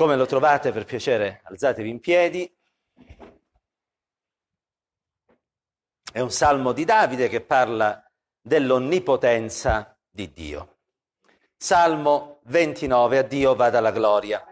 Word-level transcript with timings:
Come 0.00 0.16
lo 0.16 0.24
trovate, 0.24 0.72
per 0.72 0.86
piacere, 0.86 1.42
alzatevi 1.44 1.90
in 1.90 2.00
piedi. 2.00 2.50
È 6.10 6.20
un 6.20 6.30
salmo 6.30 6.72
di 6.72 6.86
Davide 6.86 7.28
che 7.28 7.42
parla 7.42 8.02
dell'onnipotenza 8.40 9.94
di 10.08 10.32
Dio. 10.32 10.78
Salmo 11.54 12.40
29, 12.44 13.18
a 13.18 13.22
Dio 13.22 13.54
vada 13.54 13.80
la 13.80 13.90
gloria. 13.90 14.42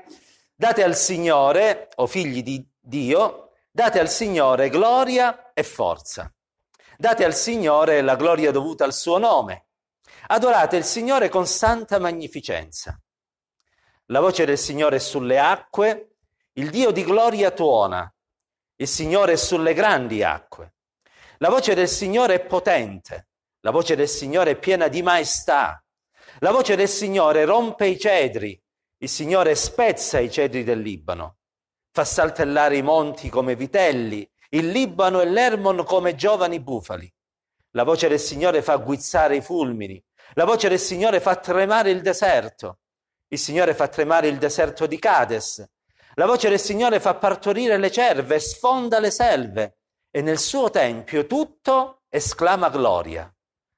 Date 0.55 0.85
al 0.85 0.95
Signore, 0.95 1.89
o 1.95 2.07
figli 2.07 2.43
di 2.43 2.71
Dio, 2.79 3.53
date 3.71 4.01
al 4.01 4.11
Signore 4.11 4.69
gloria 4.69 5.55
e 5.55 5.63
forza. 5.63 6.31
Date 6.99 7.25
al 7.25 7.35
Signore 7.35 8.03
la 8.03 8.17
gloria 8.17 8.51
dovuta 8.51 8.85
al 8.85 8.93
suo 8.93 9.17
nome. 9.17 9.69
Adorate 10.27 10.77
il 10.77 10.85
Signore 10.85 11.31
con 11.31 11.47
santa 11.47 11.99
magnificenza. 11.99 13.01
La 14.11 14.21
voce 14.21 14.47
del 14.47 14.57
Signore 14.57 14.97
è 14.97 15.01
sulle 15.01 15.39
acque, 15.39 16.17
il 16.55 16.71
Dio 16.71 16.93
di 16.93 17.05
gloria 17.05 17.51
tuona, 17.51 18.11
il 18.77 18.89
Signore 18.89 19.33
è 19.33 19.37
sulle 19.37 19.75
grandi 19.75 20.23
acque. 20.23 20.77
La 21.39 21.51
voce 21.51 21.75
del 21.75 21.89
Signore 21.89 22.37
è 22.37 22.41
potente, 22.41 23.29
la 23.61 23.71
voce 23.71 23.97
del 23.97 24.09
Signore 24.09 24.53
è 24.53 24.59
piena 24.59 24.89
di 24.89 25.03
maestà. 25.03 25.85
La 26.39 26.53
voce 26.53 26.75
del 26.75 26.89
Signore 26.89 27.45
rompe 27.45 27.87
i 27.87 27.99
cedri, 27.99 28.59
il 28.97 29.09
Signore 29.11 29.55
spezza 29.55 30.19
i 30.19 30.31
cedri 30.31 30.65
del 30.65 30.81
Libano, 30.81 31.37
fa 31.91 32.07
saltellare 32.07 32.79
i 32.79 32.83
monti 32.83 33.29
come 33.29 33.57
vitelli, 33.57 34.27
il 34.51 34.71
Libano 34.71 35.21
e 35.21 35.27
l'Ermon 35.27 35.85
come 35.85 36.15
giovani 36.15 36.61
bufali. 36.61 37.13
La 37.73 37.85
voce 37.85 38.09
del 38.09 38.21
Signore 38.21 38.63
fa 38.63 38.77
guizzare 38.77 39.37
i 39.37 39.43
fulmini, 39.43 40.03
la 40.33 40.47
voce 40.47 40.71
del 40.71 40.81
Signore 40.81 41.21
fa 41.21 41.37
tremare 41.37 41.91
il 41.91 42.01
deserto. 42.01 42.79
Il 43.29 43.39
Signore 43.39 43.75
fa 43.75 43.89
tremare 43.89 44.29
il 44.29 44.39
deserto 44.39 44.87
di 44.87 44.99
Cades. 44.99 45.67
La 46.15 46.27
voce 46.27 46.49
del 46.49 46.59
Signore 46.59 46.99
fa 46.99 47.15
partorire 47.15 47.77
le 47.77 47.91
cerve, 47.91 48.41
sfonda 48.41 48.99
le 48.99 49.11
selve 49.11 49.77
e 50.11 50.23
nel 50.23 50.39
suo 50.39 50.71
tempio 50.71 51.27
tutto 51.27 52.03
esclama 52.09 52.71
gloria. 52.71 53.33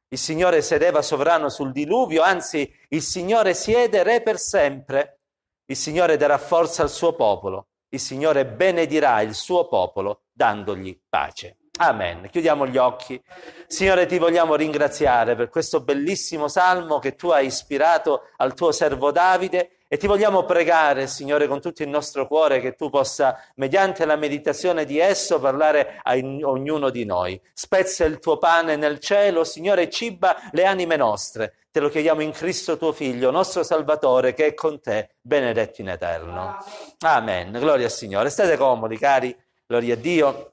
Il 0.09 0.19
Signore 0.19 0.62
sedeva 0.62 1.03
sovrano 1.03 1.48
sul 1.48 1.73
diluvio, 1.73 2.23
anzi 2.23 2.73
il 2.89 3.03
Signore 3.03 3.55
siede 3.55 4.03
re 4.03 4.23
per 4.23 4.39
sempre. 4.39 5.21
Il 5.67 5.77
Signore 5.77 6.17
darà 6.17 6.39
forza 6.39 6.83
al 6.83 6.91
suo 6.91 7.15
popolo. 7.15 7.69
Il 7.91 8.01
Signore 8.01 8.47
benedirà 8.47 9.21
il 9.21 9.34
suo 9.34 9.69
popolo 9.69 10.25
dandogli 10.33 11.01
pace. 11.09 11.59
Amen. 11.83 12.28
Chiudiamo 12.31 12.67
gli 12.67 12.77
occhi. 12.77 13.19
Signore, 13.67 14.05
ti 14.05 14.19
vogliamo 14.19 14.55
ringraziare 14.55 15.34
per 15.34 15.48
questo 15.48 15.81
bellissimo 15.81 16.47
salmo 16.47 16.98
che 16.98 17.14
tu 17.14 17.31
hai 17.31 17.47
ispirato 17.47 18.28
al 18.37 18.53
tuo 18.53 18.70
servo 18.70 19.11
Davide 19.11 19.78
e 19.89 19.97
ti 19.97 20.06
vogliamo 20.06 20.45
pregare, 20.45 21.06
Signore, 21.06 21.47
con 21.47 21.59
tutto 21.59 21.83
il 21.83 21.89
nostro 21.89 22.27
cuore 22.27 22.61
che 22.61 22.75
tu 22.75 22.91
possa, 22.91 23.34
mediante 23.55 24.05
la 24.05 24.17
meditazione 24.17 24.84
di 24.84 24.98
esso, 24.98 25.41
parlare 25.41 26.00
a 26.03 26.17
ognuno 26.17 26.91
di 26.91 27.06
noi. 27.06 27.41
Spezza 27.55 28.05
il 28.05 28.19
tuo 28.19 28.37
pane 28.37 28.77
nel 28.77 28.98
cielo, 28.98 29.42
Signore, 29.42 29.84
e 29.84 29.91
ciba 29.91 30.37
le 30.53 30.67
anime 30.67 30.97
nostre. 30.97 31.55
Te 31.70 31.81
lo 31.81 31.89
chiediamo 31.89 32.20
in 32.20 32.33
Cristo 32.33 32.77
tuo 32.77 32.92
Figlio, 32.92 33.31
nostro 33.31 33.62
Salvatore, 33.62 34.34
che 34.34 34.48
è 34.48 34.55
con 34.55 34.81
te, 34.81 35.15
benedetto 35.22 35.81
in 35.81 35.89
eterno. 35.89 36.59
Amen. 37.00 37.53
Gloria 37.53 37.87
al 37.87 37.92
Signore. 37.92 38.28
State 38.28 38.59
comodi, 38.59 38.98
cari. 38.98 39.34
Gloria 39.67 39.94
a 39.94 39.97
Dio 39.97 40.53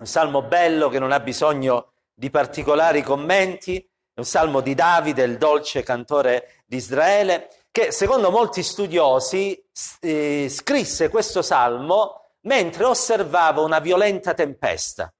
un 0.00 0.06
salmo 0.06 0.42
bello 0.42 0.88
che 0.88 0.98
non 0.98 1.12
ha 1.12 1.20
bisogno 1.20 1.92
di 2.14 2.30
particolari 2.30 3.02
commenti, 3.02 3.76
è 3.76 4.18
un 4.18 4.24
salmo 4.24 4.60
di 4.60 4.74
Davide, 4.74 5.22
il 5.24 5.36
dolce 5.36 5.82
cantore 5.82 6.62
di 6.66 6.76
Israele, 6.76 7.50
che 7.70 7.92
secondo 7.92 8.30
molti 8.30 8.62
studiosi 8.62 9.62
eh, 10.00 10.48
scrisse 10.48 11.10
questo 11.10 11.42
salmo 11.42 12.32
mentre 12.42 12.84
osservava 12.84 13.60
una 13.60 13.78
violenta 13.78 14.32
tempesta. 14.32 15.12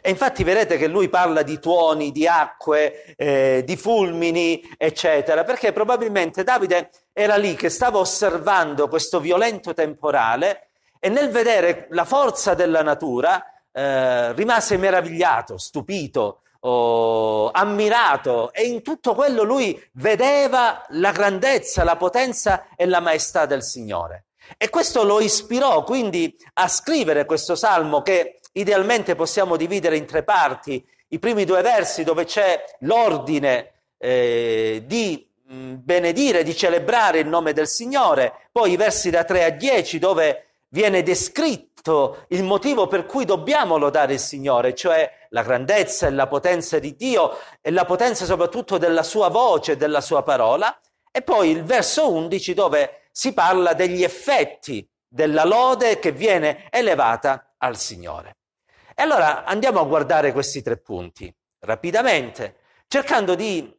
E 0.00 0.08
infatti 0.08 0.42
vedete 0.42 0.78
che 0.78 0.86
lui 0.86 1.10
parla 1.10 1.42
di 1.42 1.58
tuoni, 1.58 2.10
di 2.10 2.26
acque, 2.26 3.14
eh, 3.16 3.62
di 3.66 3.76
fulmini, 3.76 4.62
eccetera, 4.78 5.44
perché 5.44 5.72
probabilmente 5.72 6.44
Davide 6.44 6.90
era 7.12 7.36
lì 7.36 7.54
che 7.54 7.68
stava 7.68 7.98
osservando 7.98 8.88
questo 8.88 9.20
violento 9.20 9.74
temporale 9.74 10.68
e 10.98 11.10
nel 11.10 11.28
vedere 11.28 11.88
la 11.90 12.06
forza 12.06 12.54
della 12.54 12.82
natura 12.82 13.53
eh, 13.76 14.32
rimase 14.34 14.76
meravigliato, 14.76 15.58
stupito, 15.58 16.42
oh, 16.60 17.50
ammirato 17.50 18.52
e 18.52 18.66
in 18.66 18.82
tutto 18.82 19.14
quello 19.14 19.42
lui 19.42 19.82
vedeva 19.94 20.84
la 20.90 21.10
grandezza, 21.10 21.82
la 21.82 21.96
potenza 21.96 22.68
e 22.76 22.86
la 22.86 23.00
maestà 23.00 23.46
del 23.46 23.64
Signore. 23.64 24.26
E 24.56 24.70
questo 24.70 25.02
lo 25.02 25.20
ispirò 25.20 25.82
quindi 25.82 26.36
a 26.54 26.68
scrivere 26.68 27.24
questo 27.24 27.56
salmo 27.56 28.02
che 28.02 28.38
idealmente 28.52 29.16
possiamo 29.16 29.56
dividere 29.56 29.96
in 29.96 30.06
tre 30.06 30.22
parti. 30.22 30.84
I 31.08 31.18
primi 31.18 31.44
due 31.44 31.62
versi 31.62 32.04
dove 32.04 32.24
c'è 32.24 32.62
l'ordine 32.80 33.72
eh, 33.98 34.84
di 34.86 35.26
benedire, 35.46 36.42
di 36.42 36.54
celebrare 36.54 37.18
il 37.18 37.26
nome 37.28 37.52
del 37.52 37.68
Signore, 37.68 38.32
poi 38.52 38.72
i 38.72 38.76
versi 38.76 39.10
da 39.10 39.24
3 39.24 39.44
a 39.44 39.50
10 39.50 39.98
dove 39.98 40.43
viene 40.74 41.04
descritto 41.04 42.24
il 42.30 42.42
motivo 42.42 42.88
per 42.88 43.06
cui 43.06 43.24
dobbiamo 43.24 43.76
lodare 43.76 44.14
il 44.14 44.18
Signore, 44.18 44.74
cioè 44.74 45.08
la 45.28 45.42
grandezza 45.42 46.08
e 46.08 46.10
la 46.10 46.26
potenza 46.26 46.80
di 46.80 46.96
Dio 46.96 47.38
e 47.60 47.70
la 47.70 47.84
potenza 47.84 48.24
soprattutto 48.24 48.76
della 48.76 49.04
sua 49.04 49.28
voce, 49.28 49.76
della 49.76 50.00
sua 50.00 50.24
parola, 50.24 50.76
e 51.12 51.22
poi 51.22 51.50
il 51.50 51.62
verso 51.62 52.12
11 52.12 52.54
dove 52.54 53.02
si 53.12 53.32
parla 53.32 53.72
degli 53.72 54.02
effetti 54.02 54.86
della 55.06 55.44
lode 55.44 56.00
che 56.00 56.10
viene 56.10 56.68
elevata 56.70 57.54
al 57.58 57.76
Signore. 57.76 58.38
E 58.96 59.02
allora 59.02 59.44
andiamo 59.44 59.78
a 59.78 59.84
guardare 59.84 60.32
questi 60.32 60.60
tre 60.60 60.78
punti 60.78 61.32
rapidamente, 61.60 62.56
cercando 62.88 63.36
di 63.36 63.72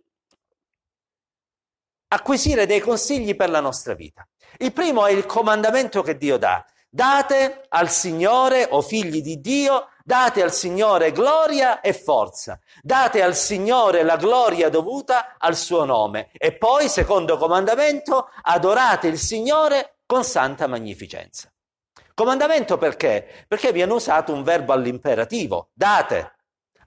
acquisire 2.07 2.65
dei 2.65 2.79
consigli 2.79 3.35
per 3.35 3.49
la 3.49 3.59
nostra 3.59 3.95
vita. 3.95 4.25
Il 4.59 4.71
primo 4.71 5.05
è 5.05 5.11
il 5.11 5.25
comandamento 5.25 6.01
che 6.01 6.15
Dio 6.15 6.37
dà. 6.37 6.65
Date 6.95 7.65
al 7.67 7.89
Signore, 7.89 8.69
o 8.71 8.81
figli 8.81 9.21
di 9.21 9.41
Dio, 9.41 9.89
date 10.01 10.41
al 10.41 10.53
Signore 10.53 11.11
gloria 11.11 11.81
e 11.81 11.91
forza. 11.91 12.57
Date 12.81 13.21
al 13.21 13.35
Signore 13.35 14.01
la 14.03 14.15
gloria 14.15 14.69
dovuta 14.69 15.35
al 15.37 15.57
suo 15.57 15.83
nome. 15.83 16.29
E 16.31 16.53
poi, 16.53 16.87
secondo 16.87 17.35
comandamento, 17.35 18.29
adorate 18.43 19.07
il 19.07 19.19
Signore 19.19 19.97
con 20.05 20.23
santa 20.23 20.67
magnificenza. 20.67 21.51
Comandamento 22.13 22.77
perché? 22.77 23.43
Perché 23.45 23.73
viene 23.73 23.91
usato 23.91 24.31
un 24.31 24.43
verbo 24.43 24.71
all'imperativo. 24.71 25.71
Date, 25.73 26.35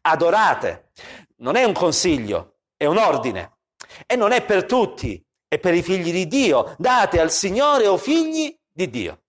adorate. 0.00 0.92
Non 1.40 1.56
è 1.56 1.64
un 1.64 1.75
consiglio, 1.75 2.60
è 2.78 2.86
un 2.86 2.96
ordine. 2.96 3.58
E 4.06 4.16
non 4.16 4.32
è 4.32 4.42
per 4.42 4.64
tutti, 4.64 5.22
è 5.46 5.58
per 5.58 5.75
i 5.75 5.82
figli 5.82 6.12
di 6.12 6.26
Dio. 6.26 6.75
Date 6.78 7.20
al 7.20 7.30
Signore 7.30 7.86
o 7.86 7.98
figli 7.98 8.58
di 8.72 8.88
Dio. 8.88 9.25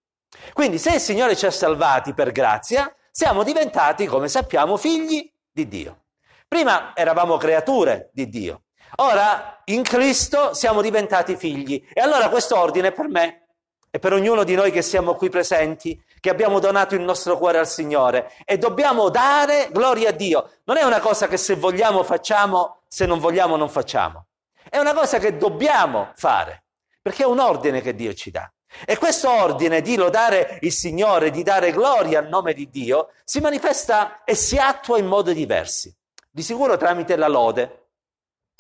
Quindi 0.54 0.78
se 0.78 0.96
il 0.96 1.00
Signore 1.00 1.36
ci 1.36 1.46
ha 1.46 1.52
salvati 1.52 2.14
per 2.14 2.32
grazia, 2.32 2.94
siamo 3.12 3.44
diventati, 3.44 4.06
come 4.06 4.28
sappiamo, 4.28 4.78
figli 4.78 5.32
di 5.52 5.68
Dio. 5.68 6.04
Prima 6.48 6.94
eravamo 6.96 7.38
creature 7.38 8.10
di 8.12 8.28
Dio, 8.28 8.64
ora 8.96 9.62
in 9.66 9.84
Cristo 9.84 10.54
siamo 10.54 10.82
diventati 10.82 11.36
figli. 11.36 11.86
E 11.94 12.02
allora 12.02 12.30
questo 12.30 12.58
ordine 12.58 12.92
per 12.92 13.08
me 13.08 13.48
e 13.92 14.00
per 14.00 14.14
ognuno 14.14 14.44
di 14.44 14.56
noi 14.56 14.72
che 14.72 14.82
siamo 14.82 15.16
qui 15.16 15.30
presenti, 15.30 16.02
che 16.20 16.30
abbiamo 16.30 16.60
donato 16.60 16.96
il 16.96 17.02
nostro 17.02 17.38
cuore 17.38 17.58
al 17.58 17.68
Signore 17.68 18.32
e 18.46 18.58
dobbiamo 18.58 19.10
dare 19.10 19.70
gloria 19.72 20.10
a 20.10 20.12
Dio. 20.12 20.52
Non 20.66 20.78
è 20.78 20.84
una 20.84 21.00
cosa 21.00 21.28
che 21.28 21.38
se 21.38 21.56
vogliamo 21.56 22.04
facciamo, 22.04 22.82
se 22.88 23.06
non 23.06 23.20
vogliamo 23.20 23.56
non 23.56 23.70
facciamo. 23.70 24.28
È 24.70 24.78
una 24.78 24.94
cosa 24.94 25.18
che 25.18 25.38
dobbiamo 25.38 26.12
fare, 26.16 26.66
perché 27.02 27.24
è 27.24 27.28
un 27.28 27.40
ordine 27.40 27.82
che 27.82 27.96
Dio 27.96 28.14
ci 28.14 28.30
dà. 28.30 28.52
E 28.86 28.98
questo 28.98 29.30
ordine 29.30 29.82
di 29.82 29.96
lodare 29.96 30.60
il 30.62 30.72
Signore, 30.72 31.32
di 31.32 31.44
dare 31.44 31.72
gloria 31.72 32.20
al 32.20 32.28
nome 32.28 32.54
di 32.54 32.70
Dio, 32.70 33.10
si 33.24 33.40
manifesta 33.40 34.24
e 34.24 34.36
si 34.36 34.58
attua 34.58 34.98
in 34.98 35.06
modi 35.08 35.34
diversi. 35.34 35.94
Di 36.30 36.42
sicuro 36.44 36.78
tramite 36.78 37.16
la 37.16 37.28
lode. 37.28 37.88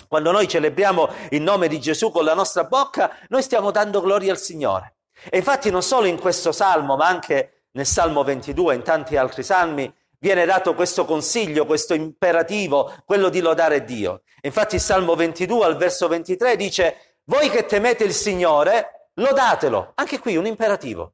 Quando 0.07 0.31
noi 0.31 0.47
celebriamo 0.47 1.07
il 1.29 1.41
nome 1.41 1.67
di 1.67 1.79
Gesù 1.79 2.11
con 2.11 2.25
la 2.25 2.33
nostra 2.33 2.63
bocca, 2.63 3.15
noi 3.27 3.43
stiamo 3.43 3.69
dando 3.69 4.01
gloria 4.01 4.31
al 4.31 4.39
Signore. 4.39 4.95
E 5.29 5.37
infatti 5.37 5.69
non 5.69 5.83
solo 5.83 6.07
in 6.07 6.19
questo 6.19 6.51
salmo, 6.51 6.95
ma 6.95 7.07
anche 7.07 7.65
nel 7.71 7.85
Salmo 7.85 8.23
22 8.23 8.73
e 8.73 8.77
in 8.77 8.83
tanti 8.83 9.15
altri 9.17 9.43
salmi, 9.43 9.93
viene 10.17 10.45
dato 10.45 10.73
questo 10.73 11.05
consiglio, 11.05 11.65
questo 11.65 11.93
imperativo, 11.93 12.93
quello 13.05 13.29
di 13.29 13.39
lodare 13.39 13.83
Dio. 13.83 14.23
Infatti 14.41 14.75
il 14.75 14.81
Salmo 14.81 15.15
22 15.15 15.65
al 15.65 15.77
verso 15.77 16.07
23 16.07 16.55
dice, 16.55 17.17
voi 17.25 17.49
che 17.49 17.65
temete 17.65 18.03
il 18.03 18.13
Signore, 18.13 18.98
lodatelo, 19.19 19.91
anche 19.95 20.19
qui 20.19 20.35
un 20.35 20.45
imperativo. 20.45 21.13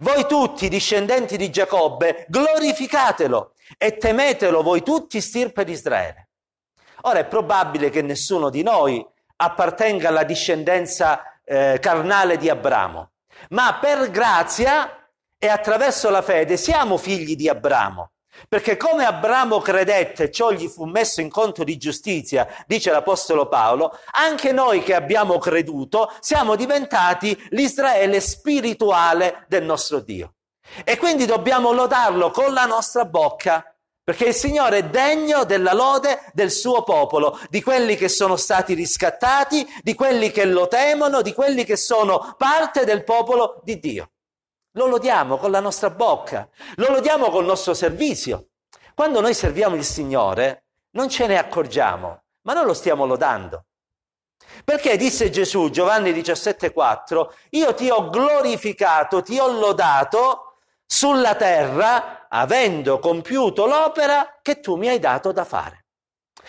Voi 0.00 0.26
tutti, 0.26 0.68
discendenti 0.68 1.36
di 1.36 1.50
Giacobbe, 1.50 2.26
glorificatelo 2.28 3.52
e 3.78 3.96
temetelo 3.96 4.62
voi 4.62 4.82
tutti, 4.82 5.20
stirpe 5.20 5.64
di 5.64 5.72
Israele. 5.72 6.28
Ora 7.02 7.20
è 7.20 7.26
probabile 7.26 7.90
che 7.90 8.02
nessuno 8.02 8.50
di 8.50 8.62
noi 8.62 9.04
appartenga 9.36 10.08
alla 10.08 10.24
discendenza 10.24 11.40
eh, 11.44 11.78
carnale 11.80 12.36
di 12.36 12.48
Abramo, 12.48 13.10
ma 13.50 13.78
per 13.80 14.10
grazia 14.10 15.08
e 15.38 15.48
attraverso 15.48 16.10
la 16.10 16.22
fede 16.22 16.56
siamo 16.56 16.96
figli 16.96 17.34
di 17.34 17.48
Abramo. 17.48 18.12
Perché 18.48 18.76
come 18.76 19.04
Abramo 19.04 19.60
credette, 19.60 20.30
ciò 20.30 20.52
gli 20.52 20.66
fu 20.66 20.84
messo 20.84 21.20
in 21.20 21.28
conto 21.28 21.64
di 21.64 21.76
giustizia, 21.76 22.46
dice 22.66 22.90
l'Apostolo 22.90 23.46
Paolo, 23.46 23.98
anche 24.12 24.52
noi 24.52 24.82
che 24.82 24.94
abbiamo 24.94 25.38
creduto 25.38 26.12
siamo 26.20 26.56
diventati 26.56 27.36
l'Israele 27.50 28.20
spirituale 28.20 29.44
del 29.48 29.64
nostro 29.64 30.00
Dio. 30.00 30.34
E 30.84 30.96
quindi 30.96 31.26
dobbiamo 31.26 31.72
lodarlo 31.72 32.30
con 32.30 32.52
la 32.52 32.64
nostra 32.64 33.04
bocca, 33.04 33.64
perché 34.04 34.26
il 34.26 34.34
Signore 34.34 34.78
è 34.78 34.84
degno 34.84 35.44
della 35.44 35.74
lode 35.74 36.30
del 36.32 36.50
suo 36.50 36.82
popolo, 36.82 37.38
di 37.50 37.62
quelli 37.62 37.96
che 37.96 38.08
sono 38.08 38.36
stati 38.36 38.74
riscattati, 38.74 39.66
di 39.82 39.94
quelli 39.94 40.30
che 40.30 40.44
lo 40.44 40.66
temono, 40.66 41.22
di 41.22 41.34
quelli 41.34 41.64
che 41.64 41.76
sono 41.76 42.34
parte 42.36 42.84
del 42.84 43.04
popolo 43.04 43.60
di 43.62 43.78
Dio. 43.78 44.11
Lo 44.72 44.86
lodiamo 44.86 45.36
con 45.36 45.50
la 45.50 45.60
nostra 45.60 45.90
bocca, 45.90 46.48
lo 46.76 46.90
lodiamo 46.90 47.28
col 47.28 47.44
nostro 47.44 47.74
servizio. 47.74 48.48
Quando 48.94 49.20
noi 49.20 49.34
serviamo 49.34 49.76
il 49.76 49.84
Signore 49.84 50.64
non 50.92 51.10
ce 51.10 51.26
ne 51.26 51.36
accorgiamo, 51.36 52.22
ma 52.42 52.52
noi 52.54 52.64
lo 52.64 52.74
stiamo 52.74 53.04
lodando. 53.04 53.66
Perché 54.64 54.96
disse 54.96 55.30
Gesù, 55.30 55.68
Giovanni 55.70 56.12
17,4, 56.12 57.28
io 57.50 57.74
ti 57.74 57.90
ho 57.90 58.08
glorificato, 58.08 59.22
ti 59.22 59.38
ho 59.38 59.48
lodato 59.48 60.56
sulla 60.86 61.34
terra, 61.34 62.26
avendo 62.28 62.98
compiuto 62.98 63.66
l'opera 63.66 64.38
che 64.40 64.60
tu 64.60 64.76
mi 64.76 64.88
hai 64.88 64.98
dato 64.98 65.32
da 65.32 65.44
fare. 65.44 65.84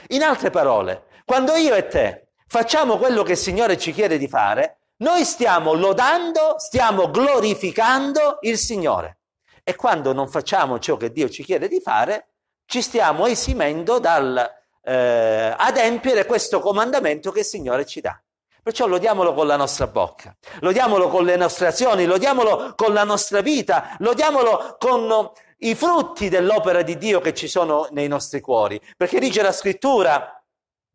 In 0.10 0.24
altre 0.24 0.50
parole, 0.50 1.08
quando 1.25 1.56
io 1.56 1.75
e 1.75 1.88
te 1.88 2.30
facciamo 2.48 2.98
quello 2.98 3.24
che 3.24 3.34
il 3.34 3.38
Signore 3.38 3.78
ci 3.78 3.92
chiede 3.92 4.18
di 4.18 4.28
fare, 4.28 4.80
noi 4.98 5.25
stiamo 5.25 5.74
lodando, 5.74 6.56
stiamo 6.57 7.10
glorificando 7.10 8.38
il 8.42 8.57
Signore. 8.57 9.19
E 9.63 9.75
quando 9.75 10.13
non 10.13 10.28
facciamo 10.30 10.80
ciò 10.80 10.98
che 10.98 11.12
Dio 11.12 11.30
ci 11.30 11.44
chiede 11.44 11.68
di 11.68 11.80
fare, 11.80 12.34
ci 12.66 12.81
stiamo 12.81 13.25
esimendo 13.25 14.00
dal 14.00 14.62
eh, 14.84 15.54
adempiere 15.57 16.25
questo 16.25 16.60
comandamento 16.60 17.31
che 17.31 17.40
il 17.40 17.45
Signore 17.45 17.86
ci 17.86 18.01
dà. 18.01 18.22
Perciò 18.62 18.88
lodiamolo 18.88 19.34
con 19.34 19.48
la 19.48 19.57
nostra 19.57 19.88
bocca, 19.88 20.36
lodiamolo 20.60 21.10
con 21.10 21.25
le 21.25 21.36
nostre 21.36 21.68
azioni, 21.68 22.06
lodiamolo 22.06 22.74
con 22.75 22.94
la 22.94 23.04
nostra 23.04 23.42
vita, 23.42 23.96
lodiamolo 24.00 24.78
con 24.80 25.31
i 25.60 25.75
frutti 25.75 26.30
dell'opera 26.30 26.81
di 26.81 26.98
Dio 26.98 27.19
che 27.19 27.34
ci 27.34 27.48
sono 27.48 27.88
nei 27.92 28.07
nostri 28.07 28.39
cuori. 28.39 28.80
Perché 28.96 29.19
dice 29.19 29.42
la 29.42 29.51
scrittura, 29.51 30.43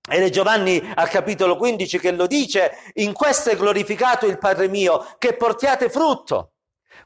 ed 0.09 0.23
è 0.23 0.31
Giovanni 0.31 0.83
al 0.95 1.09
capitolo 1.09 1.57
15 1.57 1.99
che 1.99 2.13
lo 2.13 2.27
dice, 2.27 2.73
in 2.95 3.13
questo 3.13 3.51
è 3.51 3.57
glorificato 3.57 4.27
il 4.27 4.39
Padre 4.39 4.69
mio, 4.69 5.15
che 5.19 5.35
portiate 5.35 5.91
frutto. 5.91 6.53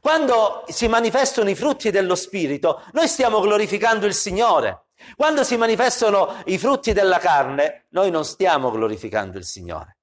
Quando 0.01 0.63
si 0.67 0.87
manifestano 0.87 1.49
i 1.49 1.55
frutti 1.55 1.91
dello 1.91 2.15
Spirito, 2.15 2.81
noi 2.93 3.07
stiamo 3.07 3.39
glorificando 3.41 4.05
il 4.05 4.13
Signore. 4.13 4.87
Quando 5.15 5.43
si 5.43 5.57
manifestano 5.57 6.41
i 6.45 6.57
frutti 6.57 6.93
della 6.93 7.19
carne, 7.19 7.87
noi 7.89 8.09
non 8.09 8.23
stiamo 8.23 8.71
glorificando 8.71 9.37
il 9.37 9.45
Signore. 9.45 9.97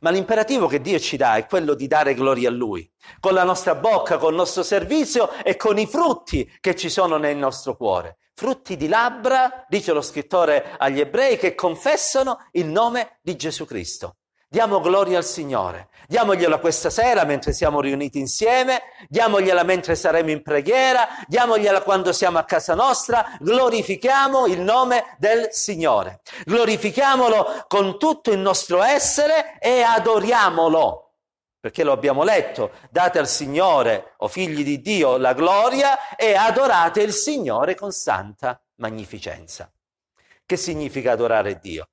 Ma 0.00 0.10
l'imperativo 0.10 0.68
che 0.68 0.80
Dio 0.80 0.98
ci 0.98 1.16
dà 1.16 1.36
è 1.36 1.46
quello 1.46 1.74
di 1.74 1.86
dare 1.86 2.14
gloria 2.14 2.48
a 2.48 2.52
Lui, 2.52 2.90
con 3.18 3.34
la 3.34 3.44
nostra 3.44 3.74
bocca, 3.74 4.18
con 4.18 4.30
il 4.30 4.36
nostro 4.36 4.62
servizio 4.62 5.30
e 5.42 5.56
con 5.56 5.78
i 5.78 5.86
frutti 5.86 6.50
che 6.60 6.74
ci 6.76 6.88
sono 6.88 7.16
nel 7.16 7.36
nostro 7.36 7.76
cuore 7.76 8.18
frutti 8.34 8.76
di 8.76 8.88
labbra, 8.88 9.64
dice 9.68 9.92
lo 9.92 10.02
scrittore 10.02 10.74
agli 10.78 11.00
ebrei, 11.00 11.36
che 11.36 11.54
confessano 11.54 12.48
il 12.52 12.66
nome 12.66 13.18
di 13.22 13.36
Gesù 13.36 13.64
Cristo. 13.64 14.16
Diamo 14.52 14.80
gloria 14.80 15.16
al 15.16 15.24
Signore, 15.24 15.88
diamogliela 16.08 16.58
questa 16.58 16.90
sera 16.90 17.24
mentre 17.24 17.54
siamo 17.54 17.80
riuniti 17.80 18.18
insieme, 18.18 18.82
diamogliela 19.08 19.62
mentre 19.62 19.94
saremo 19.94 20.30
in 20.30 20.42
preghiera, 20.42 21.08
diamogliela 21.26 21.80
quando 21.80 22.12
siamo 22.12 22.36
a 22.36 22.44
casa 22.44 22.74
nostra, 22.74 23.34
glorifichiamo 23.40 24.46
il 24.46 24.60
nome 24.60 25.16
del 25.16 25.48
Signore, 25.52 26.20
glorifichiamolo 26.44 27.64
con 27.66 27.98
tutto 27.98 28.30
il 28.30 28.40
nostro 28.40 28.82
essere 28.82 29.58
e 29.58 29.80
adoriamolo 29.80 31.01
perché 31.62 31.84
lo 31.84 31.92
abbiamo 31.92 32.24
letto, 32.24 32.72
date 32.90 33.20
al 33.20 33.28
Signore, 33.28 34.14
o 34.16 34.26
figli 34.26 34.64
di 34.64 34.80
Dio, 34.80 35.16
la 35.16 35.32
gloria 35.32 36.16
e 36.16 36.34
adorate 36.34 37.02
il 37.02 37.12
Signore 37.12 37.76
con 37.76 37.92
santa 37.92 38.60
magnificenza. 38.78 39.72
Che 40.44 40.56
significa 40.56 41.12
adorare 41.12 41.60
Dio? 41.60 41.90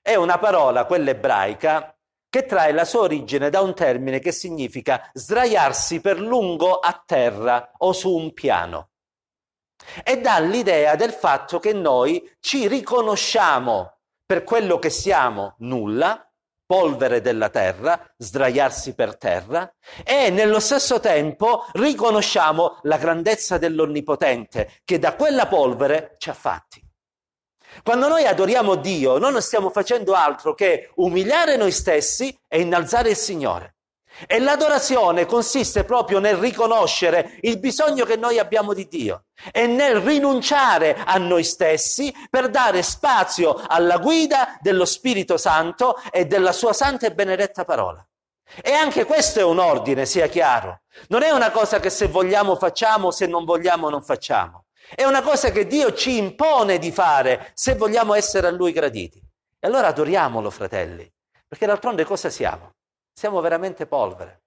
È 0.00 0.14
una 0.14 0.38
parola, 0.38 0.86
quella 0.86 1.10
ebraica, 1.10 1.94
che 2.30 2.46
trae 2.46 2.72
la 2.72 2.86
sua 2.86 3.00
origine 3.02 3.50
da 3.50 3.60
un 3.60 3.74
termine 3.74 4.18
che 4.18 4.32
significa 4.32 5.10
sdraiarsi 5.12 6.00
per 6.00 6.18
lungo 6.18 6.78
a 6.78 7.02
terra 7.04 7.72
o 7.76 7.92
su 7.92 8.14
un 8.14 8.32
piano. 8.32 8.92
E 10.02 10.22
dà 10.22 10.38
l'idea 10.38 10.96
del 10.96 11.12
fatto 11.12 11.58
che 11.58 11.74
noi 11.74 12.34
ci 12.40 12.66
riconosciamo 12.66 13.98
per 14.24 14.42
quello 14.42 14.78
che 14.78 14.88
siamo 14.88 15.54
nulla, 15.58 16.25
polvere 16.66 17.20
della 17.20 17.48
terra, 17.48 18.12
sdraiarsi 18.16 18.94
per 18.94 19.16
terra 19.16 19.72
e 20.04 20.30
nello 20.30 20.58
stesso 20.58 20.98
tempo 20.98 21.66
riconosciamo 21.72 22.80
la 22.82 22.96
grandezza 22.98 23.56
dell'Onnipotente 23.56 24.80
che 24.84 24.98
da 24.98 25.14
quella 25.14 25.46
polvere 25.46 26.16
ci 26.18 26.28
ha 26.28 26.34
fatti. 26.34 26.84
Quando 27.82 28.08
noi 28.08 28.26
adoriamo 28.26 28.74
Dio, 28.74 29.18
noi 29.18 29.32
non 29.32 29.42
stiamo 29.42 29.70
facendo 29.70 30.14
altro 30.14 30.54
che 30.54 30.90
umiliare 30.96 31.56
noi 31.56 31.72
stessi 31.72 32.36
e 32.48 32.60
innalzare 32.60 33.10
il 33.10 33.16
Signore. 33.16 33.75
E 34.26 34.38
l'adorazione 34.38 35.26
consiste 35.26 35.84
proprio 35.84 36.18
nel 36.18 36.36
riconoscere 36.36 37.38
il 37.42 37.58
bisogno 37.58 38.04
che 38.04 38.16
noi 38.16 38.38
abbiamo 38.38 38.72
di 38.72 38.88
Dio 38.88 39.24
e 39.52 39.66
nel 39.66 39.96
rinunciare 39.96 40.96
a 41.04 41.18
noi 41.18 41.44
stessi 41.44 42.14
per 42.30 42.48
dare 42.48 42.82
spazio 42.82 43.60
alla 43.66 43.98
guida 43.98 44.56
dello 44.60 44.86
Spirito 44.86 45.36
Santo 45.36 46.00
e 46.10 46.24
della 46.24 46.52
sua 46.52 46.72
santa 46.72 47.06
e 47.06 47.12
benedetta 47.12 47.64
parola. 47.64 48.06
E 48.62 48.72
anche 48.72 49.04
questo 49.04 49.40
è 49.40 49.44
un 49.44 49.58
ordine, 49.58 50.06
sia 50.06 50.28
chiaro. 50.28 50.82
Non 51.08 51.22
è 51.22 51.30
una 51.30 51.50
cosa 51.50 51.80
che 51.80 51.90
se 51.90 52.06
vogliamo 52.06 52.56
facciamo, 52.56 53.10
se 53.10 53.26
non 53.26 53.44
vogliamo 53.44 53.90
non 53.90 54.02
facciamo. 54.02 54.66
È 54.94 55.04
una 55.04 55.20
cosa 55.20 55.50
che 55.50 55.66
Dio 55.66 55.92
ci 55.92 56.16
impone 56.16 56.78
di 56.78 56.92
fare 56.92 57.50
se 57.54 57.74
vogliamo 57.74 58.14
essere 58.14 58.46
a 58.46 58.50
Lui 58.50 58.72
graditi. 58.72 59.20
E 59.58 59.66
allora 59.66 59.88
adoriamolo, 59.88 60.48
fratelli, 60.50 61.10
perché 61.46 61.66
d'altronde 61.66 62.04
cosa 62.04 62.30
siamo? 62.30 62.75
Siamo 63.18 63.40
veramente 63.40 63.86
polvere. 63.86 64.42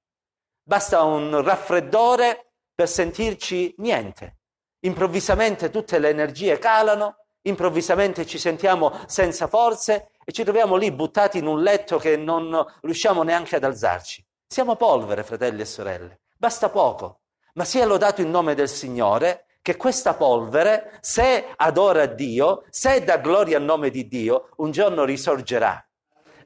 Basta 0.61 1.01
un 1.01 1.41
raffreddore 1.41 2.51
per 2.75 2.87
sentirci 2.87 3.73
niente. 3.79 4.41
Improvvisamente 4.81 5.71
tutte 5.71 5.97
le 5.97 6.09
energie 6.09 6.59
calano, 6.59 7.25
improvvisamente 7.41 8.27
ci 8.27 8.37
sentiamo 8.37 8.93
senza 9.07 9.47
forze 9.47 10.11
e 10.23 10.31
ci 10.31 10.43
troviamo 10.43 10.75
lì 10.75 10.91
buttati 10.91 11.39
in 11.39 11.47
un 11.47 11.63
letto 11.63 11.97
che 11.97 12.15
non 12.15 12.63
riusciamo 12.81 13.23
neanche 13.23 13.55
ad 13.55 13.63
alzarci. 13.63 14.23
Siamo 14.45 14.75
polvere, 14.75 15.23
fratelli 15.23 15.61
e 15.61 15.65
sorelle. 15.65 16.19
Basta 16.37 16.69
poco. 16.69 17.21
Ma 17.55 17.65
sia 17.65 17.87
lodato 17.87 18.21
il 18.21 18.27
nome 18.27 18.53
del 18.53 18.69
Signore 18.69 19.47
che 19.63 19.77
questa 19.77 20.13
polvere, 20.13 20.99
se 21.01 21.53
adora 21.55 22.05
Dio, 22.05 22.65
se 22.69 23.03
dà 23.03 23.17
gloria 23.17 23.57
al 23.57 23.63
nome 23.63 23.89
di 23.89 24.07
Dio, 24.07 24.49
un 24.57 24.69
giorno 24.69 25.05
risorgerà 25.05 25.83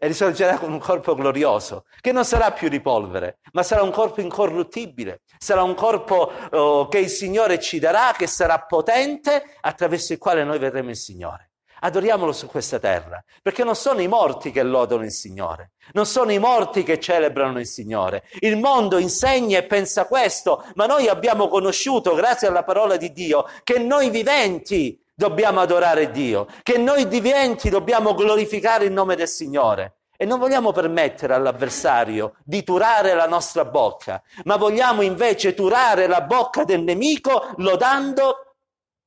e 0.03 0.07
risorgerà 0.07 0.57
con 0.57 0.69
un 0.69 0.79
corpo 0.79 1.15
glorioso, 1.15 1.85
che 2.01 2.11
non 2.11 2.25
sarà 2.25 2.51
più 2.51 2.67
di 2.67 2.81
polvere, 2.81 3.37
ma 3.53 3.63
sarà 3.63 3.83
un 3.83 3.91
corpo 3.91 4.19
incorruttibile, 4.19 5.21
sarà 5.37 5.63
un 5.63 5.75
corpo 5.75 6.29
oh, 6.51 6.89
che 6.89 6.97
il 6.97 7.07
Signore 7.07 7.57
ci 7.57 7.79
darà, 7.79 8.11
che 8.11 8.27
sarà 8.27 8.59
potente, 8.59 9.55
attraverso 9.61 10.11
il 10.11 10.19
quale 10.19 10.43
noi 10.43 10.59
vedremo 10.59 10.89
il 10.89 10.97
Signore. 10.97 11.51
Adoriamolo 11.79 12.33
su 12.33 12.47
questa 12.47 12.79
terra, 12.79 13.23
perché 13.41 13.63
non 13.63 13.77
sono 13.77 14.01
i 14.01 14.09
morti 14.09 14.51
che 14.51 14.63
lodano 14.63 15.05
il 15.05 15.11
Signore, 15.11 15.71
non 15.93 16.05
sono 16.05 16.33
i 16.33 16.39
morti 16.39 16.83
che 16.83 16.99
celebrano 16.99 17.59
il 17.61 17.67
Signore. 17.67 18.25
Il 18.39 18.57
mondo 18.57 18.97
insegna 18.97 19.57
e 19.57 19.63
pensa 19.63 20.05
questo, 20.05 20.65
ma 20.75 20.85
noi 20.85 21.07
abbiamo 21.07 21.47
conosciuto, 21.47 22.13
grazie 22.13 22.49
alla 22.49 22.65
parola 22.65 22.97
di 22.97 23.13
Dio, 23.13 23.45
che 23.63 23.79
noi 23.79 24.09
viventi 24.09 25.01
dobbiamo 25.13 25.59
adorare 25.59 26.11
Dio, 26.11 26.47
che 26.63 26.77
noi 26.77 27.07
diventi 27.07 27.69
dobbiamo 27.69 28.13
glorificare 28.13 28.85
il 28.85 28.91
nome 28.91 29.15
del 29.15 29.27
Signore. 29.27 29.97
E 30.15 30.25
non 30.25 30.39
vogliamo 30.39 30.71
permettere 30.71 31.33
all'avversario 31.33 32.35
di 32.45 32.63
turare 32.63 33.13
la 33.13 33.27
nostra 33.27 33.65
bocca, 33.65 34.21
ma 34.45 34.55
vogliamo 34.55 35.01
invece 35.01 35.53
turare 35.53 36.07
la 36.07 36.21
bocca 36.21 36.63
del 36.63 36.81
nemico 36.81 37.53
lodando 37.57 38.55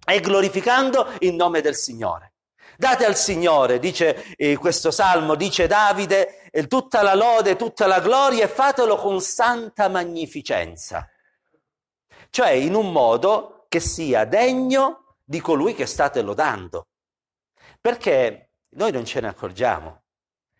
e 0.05 0.21
glorificando 0.21 1.13
il 1.21 1.35
nome 1.35 1.61
del 1.61 1.75
Signore. 1.77 2.33
Date 2.77 3.07
al 3.07 3.17
Signore, 3.17 3.79
dice 3.79 4.35
eh, 4.37 4.57
questo 4.57 4.91
salmo, 4.91 5.35
dice 5.37 5.67
Davide, 5.67 6.51
eh, 6.51 6.67
tutta 6.67 7.03
la 7.03 7.15
lode, 7.15 7.57
tutta 7.57 7.87
la 7.87 8.01
gloria 8.01 8.45
e 8.45 8.49
fatelo 8.49 8.97
con 8.97 9.21
santa 9.23 9.89
magnificenza. 9.89 11.09
Cioè 12.29 12.51
in 12.51 12.75
un 12.75 12.93
modo 12.93 13.65
che 13.69 13.81
sia 13.81 14.27
degno 14.27 15.06
di 15.28 15.40
colui 15.40 15.75
che 15.75 15.87
state 15.87 16.23
lodando. 16.23 16.87
Perché 17.80 18.50
noi 18.76 18.92
non 18.92 19.04
ce 19.04 19.21
ne 19.21 19.26
accorgiamo, 19.26 20.04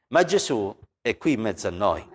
ma 0.09 0.25
Gesù 0.25 0.77
è 1.01 1.17
qui 1.17 1.33
in 1.33 1.41
mezzo 1.41 1.69
a 1.69 1.71
noi. 1.71 2.15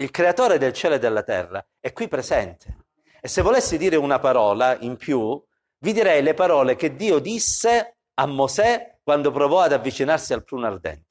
il 0.00 0.10
creatore 0.10 0.56
del 0.56 0.72
cielo 0.72 0.94
e 0.94 0.98
della 0.98 1.22
terra, 1.22 1.62
è 1.78 1.92
qui 1.92 2.08
presente. 2.08 2.86
E 3.20 3.28
se 3.28 3.42
volessi 3.42 3.76
dire 3.76 3.96
una 3.96 4.18
parola 4.18 4.78
in 4.80 4.96
più, 4.96 5.38
vi 5.80 5.92
direi 5.92 6.22
le 6.22 6.32
parole 6.32 6.74
che 6.74 6.96
Dio 6.96 7.18
disse 7.18 7.98
a 8.14 8.24
Mosè 8.24 8.98
quando 9.02 9.30
provò 9.30 9.60
ad 9.60 9.74
avvicinarsi 9.74 10.32
al 10.32 10.42
pruno 10.42 10.68
ardente. 10.68 11.10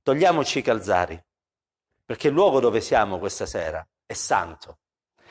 Togliamoci 0.00 0.60
i 0.60 0.62
calzari, 0.62 1.22
perché 2.06 2.28
il 2.28 2.34
luogo 2.34 2.58
dove 2.58 2.80
siamo 2.80 3.18
questa 3.18 3.44
sera 3.44 3.86
è 4.06 4.14
santo, 4.14 4.78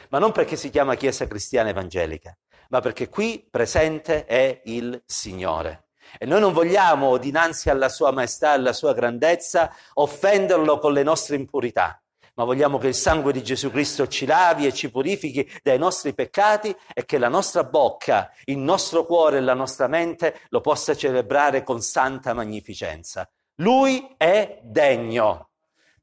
ma 0.10 0.20
non 0.20 0.32
perché 0.32 0.56
si 0.56 0.70
chiama 0.70 0.94
Chiesa 0.94 1.26
Cristiana 1.26 1.70
Evangelica, 1.70 2.38
ma 2.70 2.82
perché 2.82 3.10
qui 3.10 3.48
presente 3.50 4.26
è 4.26 4.62
il 4.66 5.02
Signore. 5.06 5.88
E 6.18 6.26
noi 6.26 6.40
non 6.40 6.54
vogliamo, 6.54 7.18
dinanzi 7.18 7.70
alla 7.70 7.90
sua 7.90 8.12
maestà 8.12 8.52
e 8.52 8.56
alla 8.56 8.74
sua 8.74 8.94
grandezza, 8.94 9.74
offenderlo 9.94 10.80
con 10.80 10.94
le 10.94 11.04
nostre 11.04 11.36
impurità, 11.36 12.02
ma 12.36 12.44
vogliamo 12.44 12.78
che 12.78 12.88
il 12.88 12.96
sangue 12.96 13.32
di 13.32 13.44
Gesù 13.44 13.72
Cristo 13.72 14.08
ci 14.08 14.26
lavi 14.26 14.66
e 14.66 14.74
ci 14.74 14.92
purifichi 14.92 15.50
dai 15.64 15.78
nostri 15.78 16.14
peccati 16.14 16.76
e 16.94 17.06
che 17.06 17.18
la 17.18 17.30
nostra 17.30 17.64
bocca, 17.64 18.32
il 18.46 18.58
nostro 18.58 19.06
cuore 19.06 19.38
e 19.38 19.42
la 19.42 19.54
nostra 19.54 19.88
mente 19.88 20.42
lo 20.50 20.62
possa 20.62 20.96
celebrare 20.96 21.64
con 21.64 21.82
santa 21.82 22.34
magnificenza. 22.34 23.30
Lui 23.62 24.16
è 24.18 24.60
degno. 24.64 25.50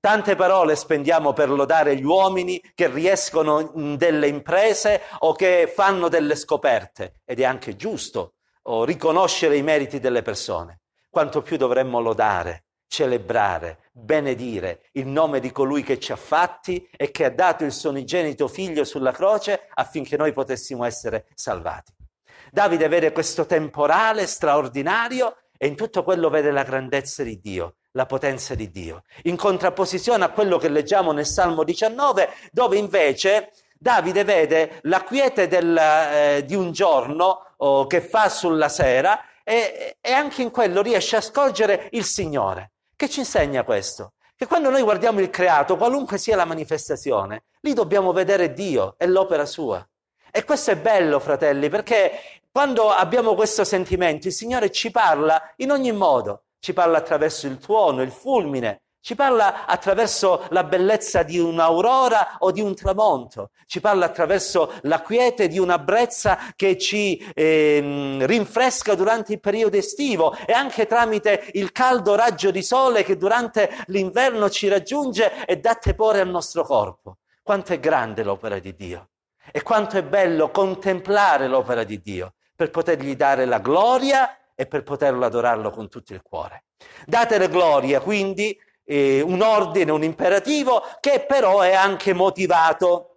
Tante 0.03 0.35
parole 0.35 0.75
spendiamo 0.75 1.33
per 1.33 1.49
lodare 1.49 1.95
gli 1.95 2.03
uomini 2.03 2.61
che 2.75 2.89
riescono 2.89 3.71
in 3.77 3.97
delle 3.97 4.27
imprese 4.27 5.03
o 5.21 5.33
che 5.33 5.73
fanno 5.73 6.09
delle 6.09 6.35
scoperte 6.35 7.21
ed 7.25 7.39
è 7.39 7.45
anche 7.45 7.77
giusto 7.77 8.35
riconoscere 8.85 9.57
i 9.57 9.63
meriti 9.63 10.01
delle 10.01 10.23
persone. 10.23 10.81
Quanto 11.09 11.41
più 11.41 11.57
dovremmo 11.57 12.01
lodare 12.01 12.65
celebrare, 12.89 13.91
benedire 13.93 14.89
il 14.95 15.07
nome 15.07 15.39
di 15.39 15.53
colui 15.53 15.85
che 15.85 16.01
ci 16.01 16.11
ha 16.11 16.17
fatti 16.17 16.85
e 16.97 17.13
che 17.13 17.27
ha 17.27 17.31
dato 17.31 17.63
il 17.63 17.71
suo 17.71 17.91
unigenito 17.91 18.49
figlio 18.49 18.83
sulla 18.83 19.13
croce 19.13 19.69
affinché 19.73 20.17
noi 20.17 20.33
potessimo 20.33 20.85
essere 20.85 21.29
salvati. 21.35 21.95
Davide 22.51 22.89
vede 22.89 23.13
questo 23.13 23.47
temporale 23.47 24.27
straordinario 24.27 25.37
e 25.57 25.69
in 25.69 25.77
tutto 25.77 26.03
quello 26.03 26.29
vede 26.29 26.51
la 26.51 26.65
grandezza 26.65 27.23
di 27.23 27.39
Dio, 27.39 27.77
la 27.93 28.07
potenza 28.07 28.55
di 28.55 28.71
Dio, 28.71 29.03
in 29.25 29.37
contrapposizione 29.37 30.25
a 30.25 30.31
quello 30.31 30.59
che 30.59 30.69
leggiamo 30.69 31.13
nel 31.13 31.27
Salmo 31.27 31.65
19, 31.65 32.29
dove 32.51 32.77
invece 32.77 33.53
Davide 33.79 34.25
vede 34.25 34.79
la 34.83 35.03
quiete 35.03 35.49
del, 35.49 35.77
eh, 35.77 36.45
di 36.47 36.55
un 36.55 36.73
giorno 36.73 37.55
oh, 37.57 37.87
che 37.87 38.01
fa 38.01 38.29
sulla 38.29 38.69
sera 38.69 39.21
e, 39.43 39.97
e 40.01 40.13
anche 40.13 40.43
in 40.43 40.51
quello 40.51 40.83
riesce 40.83 41.17
a 41.17 41.21
scorgere 41.21 41.89
il 41.93 42.05
Signore. 42.05 42.73
Che 42.95 43.09
ci 43.09 43.21
insegna 43.21 43.65
questo? 43.65 44.13
Che 44.37 44.47
quando 44.47 44.71
noi 44.71 44.83
guardiamo 44.83 45.21
il 45.21 45.31
creato, 45.31 45.77
qualunque 45.77 46.19
sia 46.19 46.37
la 46.37 46.45
manifestazione, 46.45 47.45
lì 47.61 47.75
dobbiamo 47.75 48.13
vedere 48.13 48.53
Dio 48.53 48.95
e 48.99 49.07
l'opera 49.07 49.47
sua. 49.47 49.87
E 50.31 50.45
questo 50.45 50.71
è 50.71 50.77
bello, 50.77 51.19
fratelli, 51.19 51.69
perché 51.69 52.13
quando 52.51 52.91
abbiamo 52.91 53.35
questo 53.35 53.65
sentimento, 53.65 54.29
il 54.29 54.33
Signore 54.33 54.71
ci 54.71 54.91
parla 54.91 55.53
in 55.57 55.71
ogni 55.71 55.93
modo. 55.93 56.45
Ci 56.65 56.75
parla 56.75 56.99
attraverso 56.99 57.49
il 57.49 57.59
tuono, 57.59 58.03
il 58.03 58.13
fulmine, 58.13 58.83
ci 59.01 59.17
parla 59.17 59.67
attraverso 59.67 60.47
la 60.51 60.63
bellezza 60.63 61.25
di 61.25 61.37
un'aurora 61.41 62.37
o 62.39 62.53
di 62.53 62.61
un 62.61 62.73
tramonto, 62.77 63.51
ci 63.67 63.81
parla 63.81 64.05
attraverso 64.05 64.75
la 64.83 65.01
quiete 65.01 65.49
di 65.49 65.59
una 65.59 65.81
brezza 65.81 66.39
che 66.55 66.79
ci 66.79 67.19
eh, 67.35 68.19
rinfresca 68.21 68.95
durante 68.95 69.33
il 69.33 69.41
periodo 69.41 69.77
estivo 69.77 70.37
e 70.47 70.53
anche 70.53 70.87
tramite 70.87 71.49
il 71.55 71.73
caldo 71.73 72.15
raggio 72.15 72.53
di 72.53 72.63
sole 72.63 73.03
che 73.03 73.17
durante 73.17 73.69
l'inverno 73.87 74.49
ci 74.49 74.69
raggiunge 74.69 75.45
e 75.45 75.57
dà 75.57 75.75
tepore 75.75 76.21
al 76.21 76.29
nostro 76.29 76.63
corpo. 76.63 77.17
Quanto 77.43 77.73
è 77.73 77.81
grande 77.81 78.23
l'opera 78.23 78.61
di 78.61 78.73
Dio! 78.77 79.09
E 79.51 79.63
quanto 79.63 79.97
è 79.97 80.05
bello 80.05 80.53
contemplare 80.53 81.49
l'opera 81.49 81.83
di 81.83 82.01
Dio 82.01 82.35
per 82.55 82.71
potergli 82.71 83.17
dare 83.17 83.47
la 83.47 83.59
gloria 83.59 84.37
e 84.55 84.67
per 84.67 84.83
poterlo 84.83 85.25
adorarlo 85.25 85.71
con 85.71 85.89
tutto 85.89 86.13
il 86.13 86.23
cuore. 86.23 86.65
Date 87.07 87.49
gloria 87.49 88.01
quindi 88.01 88.59
eh, 88.85 89.21
un 89.21 89.41
ordine, 89.41 89.91
un 89.91 90.03
imperativo 90.03 90.83
che 91.01 91.25
però 91.27 91.61
è 91.61 91.73
anche 91.73 92.13
motivato. 92.13 93.09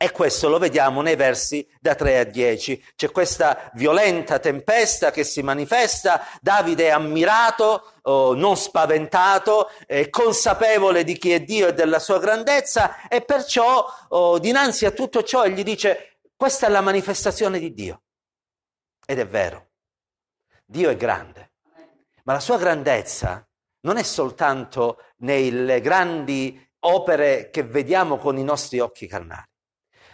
E 0.00 0.12
questo 0.12 0.48
lo 0.48 0.58
vediamo 0.58 1.00
nei 1.02 1.16
versi 1.16 1.66
da 1.80 1.96
3 1.96 2.18
a 2.20 2.24
10. 2.24 2.84
C'è 2.94 3.10
questa 3.10 3.68
violenta 3.74 4.38
tempesta 4.38 5.10
che 5.10 5.24
si 5.24 5.42
manifesta, 5.42 6.24
Davide 6.40 6.86
è 6.86 6.90
ammirato, 6.90 7.94
oh, 8.02 8.32
non 8.34 8.56
spaventato, 8.56 9.70
è 9.86 10.08
consapevole 10.08 11.02
di 11.02 11.18
chi 11.18 11.32
è 11.32 11.40
Dio 11.40 11.66
e 11.66 11.74
della 11.74 11.98
sua 11.98 12.20
grandezza 12.20 13.08
e 13.08 13.22
perciò 13.22 13.84
oh, 14.10 14.38
dinanzi 14.38 14.86
a 14.86 14.92
tutto 14.92 15.24
ciò 15.24 15.44
egli 15.44 15.64
dice 15.64 16.18
questa 16.36 16.68
è 16.68 16.70
la 16.70 16.80
manifestazione 16.80 17.58
di 17.58 17.74
Dio. 17.74 18.02
Ed 19.04 19.18
è 19.18 19.26
vero, 19.26 19.67
Dio 20.70 20.90
è 20.90 20.96
grande, 20.98 21.52
ma 22.24 22.34
la 22.34 22.40
sua 22.40 22.58
grandezza 22.58 23.42
non 23.86 23.96
è 23.96 24.02
soltanto 24.02 24.98
nelle 25.20 25.80
grandi 25.80 26.62
opere 26.80 27.48
che 27.48 27.62
vediamo 27.62 28.18
con 28.18 28.36
i 28.36 28.44
nostri 28.44 28.78
occhi 28.78 29.06
carnali. 29.06 29.48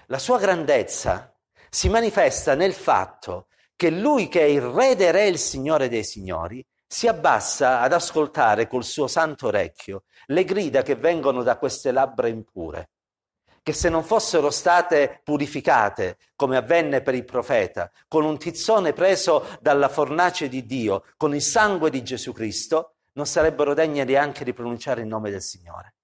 La 0.07 0.21
sua 0.21 0.39
grandezza 0.39 1.37
si 1.69 1.89
manifesta 1.89 2.55
nel 2.55 2.73
fatto 2.73 3.49
che 3.75 3.91
lui 3.91 4.29
che 4.29 4.43
è 4.43 4.45
il 4.45 4.61
re 4.61 4.95
dei 4.95 5.11
re, 5.11 5.27
il 5.27 5.39
signore 5.39 5.89
dei 5.89 6.05
signori, 6.05 6.65
si 6.87 7.09
abbassa 7.09 7.81
ad 7.81 7.93
ascoltare 7.93 8.69
col 8.69 8.85
suo 8.85 9.09
santo 9.09 9.49
orecchio 9.49 10.05
le 10.27 10.45
grida 10.45 10.83
che 10.83 10.95
vengono 10.95 11.43
da 11.43 11.59
queste 11.59 11.91
labbra 11.91 12.29
impure, 12.29 12.91
che 13.65 13.73
se 13.73 13.89
non 13.89 14.05
fossero 14.05 14.51
state 14.51 15.23
purificate, 15.25 16.19
come 16.37 16.59
avvenne 16.59 17.01
per 17.01 17.15
il 17.15 17.25
profeta, 17.25 17.91
con 18.07 18.23
un 18.23 18.37
tizzone 18.37 18.93
preso 18.93 19.57
dalla 19.59 19.89
fornace 19.89 20.51
di 20.51 20.67
Dio, 20.67 21.05
con 21.17 21.35
il 21.35 21.41
sangue 21.41 21.89
di 21.89 22.03
Gesù 22.03 22.35
Cristo, 22.35 22.97
non 23.15 23.25
sarebbero 23.25 23.73
degne 23.73 24.05
neanche 24.05 24.45
di 24.45 24.53
pronunciare 24.53 25.01
il 25.01 25.07
nome 25.07 25.31
del 25.31 25.41
Signore. 25.41 25.95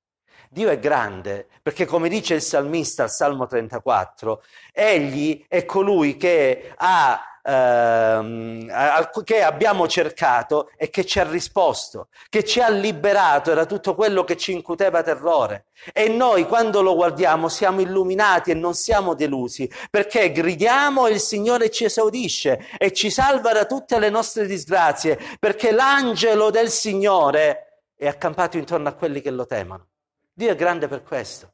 Dio 0.48 0.70
è 0.70 0.78
grande 0.78 1.48
perché, 1.62 1.84
come 1.84 2.08
dice 2.08 2.32
il 2.32 2.40
salmista 2.40 3.02
al 3.02 3.10
Salmo 3.10 3.46
34, 3.46 4.42
egli 4.72 5.44
è 5.46 5.66
colui 5.66 6.16
che 6.16 6.72
ha 6.74 7.29
ehm, 7.42 9.10
che 9.24 9.42
abbiamo 9.42 9.86
cercato 9.88 10.70
e 10.76 10.90
che 10.90 11.04
ci 11.04 11.18
ha 11.18 11.28
risposto, 11.28 12.08
che 12.28 12.44
ci 12.44 12.60
ha 12.60 12.68
liberato, 12.68 13.50
era 13.50 13.66
tutto 13.66 13.94
quello 13.94 14.24
che 14.24 14.36
ci 14.36 14.52
incuteva 14.52 15.02
terrore. 15.02 15.66
E 15.92 16.08
noi 16.08 16.46
quando 16.46 16.82
lo 16.82 16.94
guardiamo 16.94 17.48
siamo 17.48 17.80
illuminati 17.80 18.50
e 18.50 18.54
non 18.54 18.74
siamo 18.74 19.14
delusi, 19.14 19.70
perché 19.90 20.32
gridiamo 20.32 21.06
e 21.06 21.12
il 21.12 21.20
Signore 21.20 21.70
ci 21.70 21.84
esaudisce 21.84 22.66
e 22.78 22.92
ci 22.92 23.10
salva 23.10 23.52
da 23.52 23.64
tutte 23.64 23.98
le 23.98 24.10
nostre 24.10 24.46
disgrazie, 24.46 25.18
perché 25.38 25.72
l'angelo 25.72 26.50
del 26.50 26.70
Signore 26.70 27.82
è 27.96 28.06
accampato 28.06 28.56
intorno 28.56 28.88
a 28.88 28.92
quelli 28.92 29.20
che 29.20 29.30
lo 29.30 29.46
temono. 29.46 29.86
Dio 30.32 30.50
è 30.50 30.54
grande 30.54 30.88
per 30.88 31.02
questo 31.02 31.52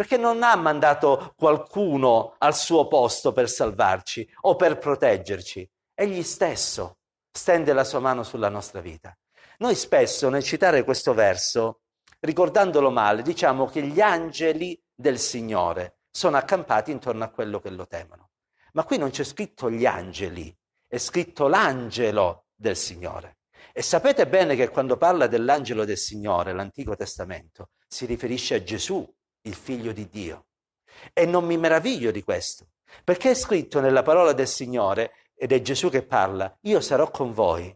perché 0.00 0.16
non 0.16 0.42
ha 0.42 0.56
mandato 0.56 1.34
qualcuno 1.36 2.34
al 2.38 2.56
suo 2.56 2.88
posto 2.88 3.34
per 3.34 3.50
salvarci 3.50 4.26
o 4.40 4.56
per 4.56 4.78
proteggerci. 4.78 5.70
Egli 5.92 6.22
stesso 6.22 7.00
stende 7.30 7.74
la 7.74 7.84
sua 7.84 7.98
mano 7.98 8.22
sulla 8.22 8.48
nostra 8.48 8.80
vita. 8.80 9.14
Noi 9.58 9.74
spesso 9.74 10.30
nel 10.30 10.42
citare 10.42 10.84
questo 10.84 11.12
verso, 11.12 11.82
ricordandolo 12.20 12.90
male, 12.90 13.20
diciamo 13.20 13.66
che 13.66 13.82
gli 13.82 14.00
angeli 14.00 14.82
del 14.94 15.18
Signore 15.18 15.98
sono 16.10 16.38
accampati 16.38 16.90
intorno 16.90 17.24
a 17.24 17.28
quello 17.28 17.60
che 17.60 17.68
lo 17.68 17.86
temono. 17.86 18.30
Ma 18.72 18.84
qui 18.84 18.96
non 18.96 19.10
c'è 19.10 19.22
scritto 19.22 19.70
gli 19.70 19.84
angeli, 19.84 20.50
è 20.86 20.96
scritto 20.96 21.46
l'angelo 21.46 22.46
del 22.54 22.78
Signore. 22.78 23.40
E 23.70 23.82
sapete 23.82 24.26
bene 24.26 24.56
che 24.56 24.70
quando 24.70 24.96
parla 24.96 25.26
dell'angelo 25.26 25.84
del 25.84 25.98
Signore, 25.98 26.54
l'Antico 26.54 26.96
Testamento, 26.96 27.72
si 27.86 28.06
riferisce 28.06 28.54
a 28.54 28.62
Gesù, 28.62 29.06
il 29.42 29.54
figlio 29.54 29.92
di 29.92 30.08
Dio. 30.08 30.46
E 31.12 31.26
non 31.26 31.44
mi 31.44 31.56
meraviglio 31.56 32.10
di 32.10 32.22
questo, 32.22 32.68
perché 33.04 33.30
è 33.30 33.34
scritto 33.34 33.80
nella 33.80 34.02
parola 34.02 34.32
del 34.32 34.48
Signore, 34.48 35.12
ed 35.34 35.52
è 35.52 35.62
Gesù 35.62 35.88
che 35.88 36.02
parla, 36.02 36.54
io 36.62 36.80
sarò 36.80 37.10
con 37.10 37.32
voi 37.32 37.74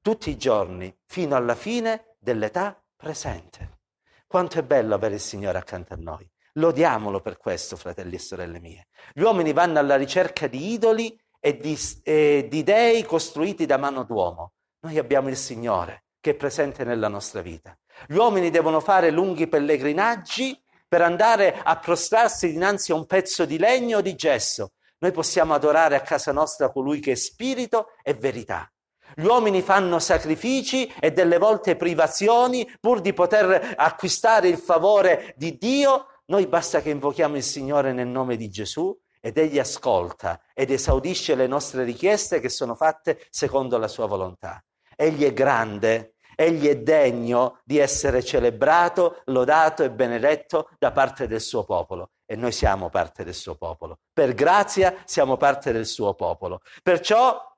tutti 0.00 0.28
i 0.28 0.36
giorni 0.36 0.94
fino 1.06 1.34
alla 1.34 1.54
fine 1.54 2.16
dell'età 2.18 2.78
presente. 2.94 3.78
Quanto 4.26 4.58
è 4.58 4.62
bello 4.62 4.94
avere 4.94 5.14
il 5.14 5.20
Signore 5.20 5.58
accanto 5.58 5.94
a 5.94 5.96
noi. 5.96 6.30
Lodiamolo 6.52 7.20
per 7.20 7.38
questo, 7.38 7.76
fratelli 7.76 8.16
e 8.16 8.18
sorelle 8.18 8.60
mie. 8.60 8.88
Gli 9.12 9.22
uomini 9.22 9.52
vanno 9.52 9.78
alla 9.78 9.96
ricerca 9.96 10.46
di 10.46 10.72
idoli 10.72 11.18
e 11.40 11.56
di, 11.56 11.76
e 12.02 12.46
di 12.50 12.62
dei 12.62 13.02
costruiti 13.04 13.66
da 13.66 13.76
mano 13.76 14.04
d'uomo. 14.04 14.52
Noi 14.80 14.98
abbiamo 14.98 15.30
il 15.30 15.36
Signore 15.36 16.04
che 16.20 16.30
è 16.30 16.34
presente 16.34 16.84
nella 16.84 17.08
nostra 17.08 17.40
vita. 17.40 17.76
Gli 18.06 18.16
uomini 18.16 18.50
devono 18.50 18.80
fare 18.80 19.10
lunghi 19.10 19.46
pellegrinaggi 19.46 20.62
per 20.94 21.02
andare 21.02 21.60
a 21.60 21.76
prostrarsi 21.76 22.52
dinanzi 22.52 22.92
a 22.92 22.94
un 22.94 23.04
pezzo 23.04 23.44
di 23.44 23.58
legno 23.58 23.98
o 23.98 24.00
di 24.00 24.14
gesso. 24.14 24.74
Noi 24.98 25.10
possiamo 25.10 25.52
adorare 25.52 25.96
a 25.96 26.02
casa 26.02 26.30
nostra 26.30 26.70
colui 26.70 27.00
che 27.00 27.10
è 27.10 27.14
spirito 27.16 27.88
e 28.00 28.14
verità. 28.14 28.72
Gli 29.16 29.24
uomini 29.24 29.60
fanno 29.60 29.98
sacrifici 29.98 30.86
e 31.00 31.10
delle 31.10 31.38
volte 31.38 31.74
privazioni 31.74 32.70
pur 32.78 33.00
di 33.00 33.12
poter 33.12 33.74
acquistare 33.76 34.46
il 34.46 34.56
favore 34.56 35.34
di 35.36 35.56
Dio. 35.58 36.06
Noi 36.26 36.46
basta 36.46 36.80
che 36.80 36.90
invochiamo 36.90 37.34
il 37.34 37.42
Signore 37.42 37.92
nel 37.92 38.06
nome 38.06 38.36
di 38.36 38.48
Gesù 38.48 38.96
ed 39.20 39.36
Egli 39.36 39.58
ascolta 39.58 40.40
ed 40.54 40.70
esaudisce 40.70 41.34
le 41.34 41.48
nostre 41.48 41.82
richieste 41.82 42.38
che 42.38 42.48
sono 42.48 42.76
fatte 42.76 43.26
secondo 43.30 43.78
la 43.78 43.88
sua 43.88 44.06
volontà. 44.06 44.64
Egli 44.94 45.24
è 45.24 45.32
grande, 45.32 46.13
egli 46.34 46.68
è 46.68 46.76
degno 46.76 47.60
di 47.64 47.78
essere 47.78 48.22
celebrato, 48.22 49.22
lodato 49.26 49.82
e 49.82 49.90
benedetto 49.90 50.68
da 50.78 50.92
parte 50.92 51.26
del 51.26 51.40
suo 51.40 51.64
popolo 51.64 52.10
e 52.26 52.36
noi 52.36 52.52
siamo 52.52 52.88
parte 52.88 53.24
del 53.24 53.34
suo 53.34 53.54
popolo. 53.54 53.98
Per 54.12 54.34
grazia 54.34 54.94
siamo 55.04 55.36
parte 55.36 55.72
del 55.72 55.86
suo 55.86 56.14
popolo. 56.14 56.60
Perciò 56.82 57.52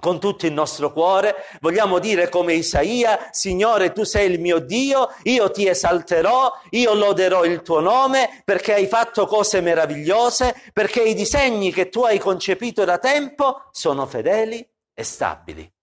con 0.00 0.20
tutto 0.20 0.46
il 0.46 0.52
nostro 0.52 0.92
cuore, 0.92 1.34
vogliamo 1.60 1.98
dire 1.98 2.28
come 2.28 2.52
Isaia, 2.52 3.28
Signore, 3.30 3.92
tu 3.92 4.04
sei 4.04 4.30
il 4.30 4.38
mio 4.38 4.58
Dio, 4.58 5.08
io 5.24 5.50
ti 5.50 5.66
esalterò, 5.66 6.52
io 6.70 6.94
loderò 6.94 7.44
il 7.44 7.62
tuo 7.62 7.80
nome 7.80 8.42
perché 8.44 8.74
hai 8.74 8.86
fatto 8.86 9.26
cose 9.26 9.60
meravigliose, 9.60 10.54
perché 10.72 11.02
i 11.02 11.14
disegni 11.14 11.72
che 11.72 11.88
tu 11.88 12.02
hai 12.02 12.18
concepito 12.18 12.84
da 12.84 12.98
tempo 12.98 13.68
sono 13.72 14.06
fedeli 14.06 14.66
e 14.94 15.02
stabili. 15.02 15.77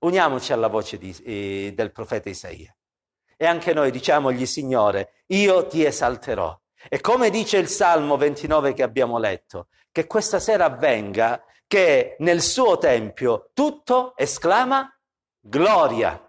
Uniamoci 0.00 0.52
alla 0.52 0.68
voce 0.68 0.98
di, 0.98 1.14
eh, 1.24 1.72
del 1.74 1.92
profeta 1.92 2.28
Isaia. 2.28 2.74
E 3.36 3.46
anche 3.46 3.72
noi 3.72 3.90
diciamogli, 3.90 4.44
Signore, 4.46 5.24
io 5.28 5.66
ti 5.66 5.84
esalterò. 5.84 6.58
E 6.88 7.00
come 7.00 7.30
dice 7.30 7.58
il 7.58 7.68
Salmo 7.68 8.16
29 8.16 8.74
che 8.74 8.82
abbiamo 8.82 9.18
letto, 9.18 9.68
che 9.92 10.06
questa 10.06 10.38
sera 10.38 10.66
avvenga 10.66 11.44
che 11.66 12.16
nel 12.18 12.42
suo 12.42 12.78
tempio 12.78 13.50
tutto 13.54 14.16
esclama 14.16 14.90
gloria. 15.40 16.20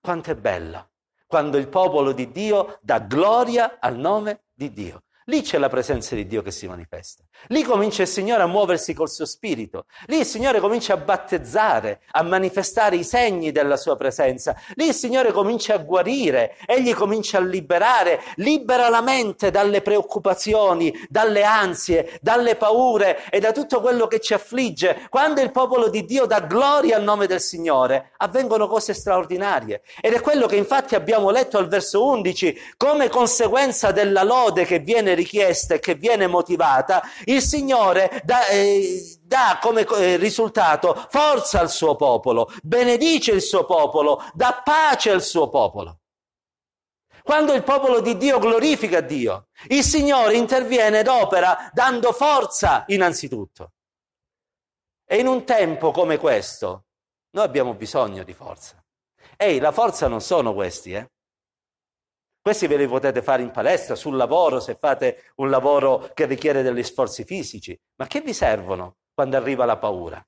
Quanto 0.00 0.30
è 0.30 0.34
bella 0.34 0.86
quando 1.32 1.56
il 1.56 1.68
popolo 1.68 2.12
di 2.12 2.30
Dio 2.30 2.78
dà 2.82 2.98
gloria 2.98 3.78
al 3.80 3.96
nome 3.96 4.42
di 4.52 4.70
Dio. 4.70 5.04
Lì 5.26 5.42
c'è 5.42 5.58
la 5.58 5.68
presenza 5.68 6.16
di 6.16 6.26
Dio 6.26 6.42
che 6.42 6.50
si 6.50 6.66
manifesta. 6.66 7.22
Lì 7.48 7.62
comincia 7.62 8.02
il 8.02 8.08
Signore 8.08 8.42
a 8.42 8.46
muoversi 8.46 8.92
col 8.92 9.08
suo 9.08 9.24
spirito. 9.24 9.84
Lì 10.06 10.18
il 10.18 10.26
Signore 10.26 10.58
comincia 10.58 10.94
a 10.94 10.96
battezzare, 10.96 12.00
a 12.10 12.22
manifestare 12.22 12.96
i 12.96 13.04
segni 13.04 13.52
della 13.52 13.76
sua 13.76 13.96
presenza. 13.96 14.56
Lì 14.74 14.88
il 14.88 14.94
Signore 14.94 15.30
comincia 15.30 15.74
a 15.74 15.78
guarire, 15.78 16.56
egli 16.66 16.92
comincia 16.92 17.38
a 17.38 17.40
liberare, 17.40 18.20
libera 18.36 18.88
la 18.88 19.00
mente 19.00 19.50
dalle 19.50 19.80
preoccupazioni, 19.80 20.92
dalle 21.08 21.44
ansie, 21.44 22.18
dalle 22.20 22.56
paure 22.56 23.20
e 23.30 23.38
da 23.38 23.52
tutto 23.52 23.80
quello 23.80 24.08
che 24.08 24.18
ci 24.18 24.34
affligge. 24.34 25.06
Quando 25.08 25.40
il 25.40 25.52
popolo 25.52 25.88
di 25.88 26.04
Dio 26.04 26.26
dà 26.26 26.40
gloria 26.40 26.96
al 26.96 27.04
nome 27.04 27.28
del 27.28 27.40
Signore, 27.40 28.10
avvengono 28.16 28.66
cose 28.66 28.92
straordinarie. 28.92 29.82
Ed 30.00 30.14
è 30.14 30.20
quello 30.20 30.46
che 30.46 30.56
infatti 30.56 30.96
abbiamo 30.96 31.30
letto 31.30 31.58
al 31.58 31.68
verso 31.68 32.04
11, 32.04 32.74
come 32.76 33.08
conseguenza 33.08 33.92
della 33.92 34.24
lode 34.24 34.64
che 34.64 34.80
viene 34.80 35.14
richiesta 35.22 35.78
che 35.78 35.94
viene 35.94 36.26
motivata, 36.26 37.02
il 37.24 37.40
Signore 37.40 38.20
dà, 38.24 38.46
eh, 38.48 39.18
dà 39.22 39.58
come 39.60 39.82
eh, 39.82 40.16
risultato 40.16 41.06
forza 41.08 41.60
al 41.60 41.70
suo 41.70 41.96
popolo, 41.96 42.50
benedice 42.62 43.32
il 43.32 43.42
suo 43.42 43.64
popolo, 43.64 44.22
dà 44.34 44.60
pace 44.64 45.10
al 45.10 45.22
suo 45.22 45.48
popolo. 45.48 45.98
Quando 47.22 47.52
il 47.52 47.62
popolo 47.62 48.00
di 48.00 48.16
Dio 48.16 48.40
glorifica 48.40 49.00
Dio, 49.00 49.46
il 49.68 49.84
Signore 49.84 50.34
interviene 50.34 51.00
ed 51.00 51.06
opera 51.06 51.70
dando 51.72 52.12
forza 52.12 52.84
innanzitutto. 52.88 53.72
E 55.04 55.18
in 55.18 55.28
un 55.28 55.44
tempo 55.44 55.92
come 55.92 56.18
questo, 56.18 56.86
noi 57.30 57.44
abbiamo 57.44 57.74
bisogno 57.74 58.24
di 58.24 58.32
forza. 58.32 58.82
Ehi, 59.36 59.60
la 59.60 59.70
forza 59.70 60.08
non 60.08 60.20
sono 60.20 60.52
questi, 60.52 60.94
eh? 60.94 61.10
Questi 62.42 62.66
ve 62.66 62.76
li 62.76 62.88
potete 62.88 63.22
fare 63.22 63.40
in 63.42 63.52
palestra, 63.52 63.94
sul 63.94 64.16
lavoro, 64.16 64.58
se 64.58 64.74
fate 64.74 65.30
un 65.36 65.48
lavoro 65.48 66.10
che 66.12 66.26
richiede 66.26 66.62
degli 66.62 66.82
sforzi 66.82 67.22
fisici. 67.22 67.80
Ma 67.94 68.08
che 68.08 68.20
vi 68.20 68.32
servono 68.32 68.96
quando 69.14 69.36
arriva 69.36 69.64
la 69.64 69.78
paura? 69.78 70.20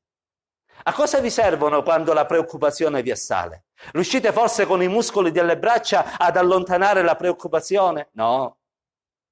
A 0.85 0.93
cosa 0.93 1.19
vi 1.19 1.29
servono 1.29 1.83
quando 1.83 2.13
la 2.13 2.25
preoccupazione 2.25 3.03
vi 3.03 3.11
assale? 3.11 3.65
Riuscite 3.91 4.31
forse 4.31 4.65
con 4.65 4.81
i 4.81 4.87
muscoli 4.87 5.33
delle 5.33 5.59
braccia 5.59 6.17
ad 6.17 6.37
allontanare 6.37 7.03
la 7.03 7.17
preoccupazione? 7.17 8.11
No, 8.13 8.59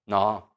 no. 0.09 0.55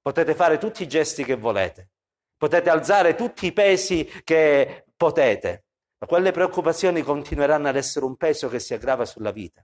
Potete 0.00 0.34
fare 0.34 0.56
tutti 0.56 0.82
i 0.82 0.88
gesti 0.88 1.22
che 1.22 1.36
volete, 1.36 1.90
potete 2.36 2.70
alzare 2.70 3.14
tutti 3.14 3.44
i 3.44 3.52
pesi 3.52 4.04
che 4.24 4.86
potete, 4.96 5.64
ma 5.98 6.06
quelle 6.06 6.32
preoccupazioni 6.32 7.02
continueranno 7.02 7.68
ad 7.68 7.76
essere 7.76 8.06
un 8.06 8.16
peso 8.16 8.48
che 8.48 8.58
si 8.58 8.72
aggrava 8.72 9.04
sulla 9.04 9.32
vita. 9.32 9.62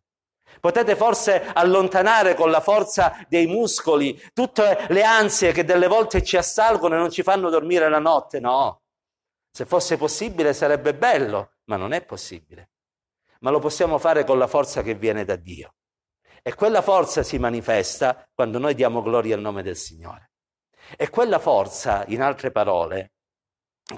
Potete 0.60 0.96
forse 0.96 1.50
allontanare 1.52 2.34
con 2.34 2.50
la 2.50 2.60
forza 2.60 3.24
dei 3.28 3.46
muscoli 3.46 4.20
tutte 4.32 4.86
le 4.88 5.02
ansie 5.02 5.52
che 5.52 5.64
delle 5.64 5.86
volte 5.86 6.22
ci 6.22 6.36
assalgono 6.36 6.94
e 6.94 6.98
non 6.98 7.10
ci 7.10 7.22
fanno 7.22 7.50
dormire 7.50 7.88
la 7.88 7.98
notte? 8.00 8.40
No. 8.40 8.82
Se 9.50 9.66
fosse 9.66 9.96
possibile 9.96 10.52
sarebbe 10.52 10.94
bello, 10.94 11.52
ma 11.64 11.76
non 11.76 11.92
è 11.92 12.04
possibile. 12.04 12.70
Ma 13.40 13.50
lo 13.50 13.60
possiamo 13.60 13.98
fare 13.98 14.24
con 14.24 14.38
la 14.38 14.46
forza 14.46 14.82
che 14.82 14.94
viene 14.94 15.24
da 15.24 15.36
Dio. 15.36 15.74
E 16.42 16.54
quella 16.54 16.82
forza 16.82 17.22
si 17.22 17.38
manifesta 17.38 18.28
quando 18.34 18.58
noi 18.58 18.74
diamo 18.74 19.02
gloria 19.02 19.34
al 19.34 19.40
nome 19.40 19.62
del 19.62 19.76
Signore. 19.76 20.30
E 20.96 21.10
quella 21.10 21.38
forza, 21.38 22.04
in 22.08 22.22
altre 22.22 22.50
parole, 22.50 23.12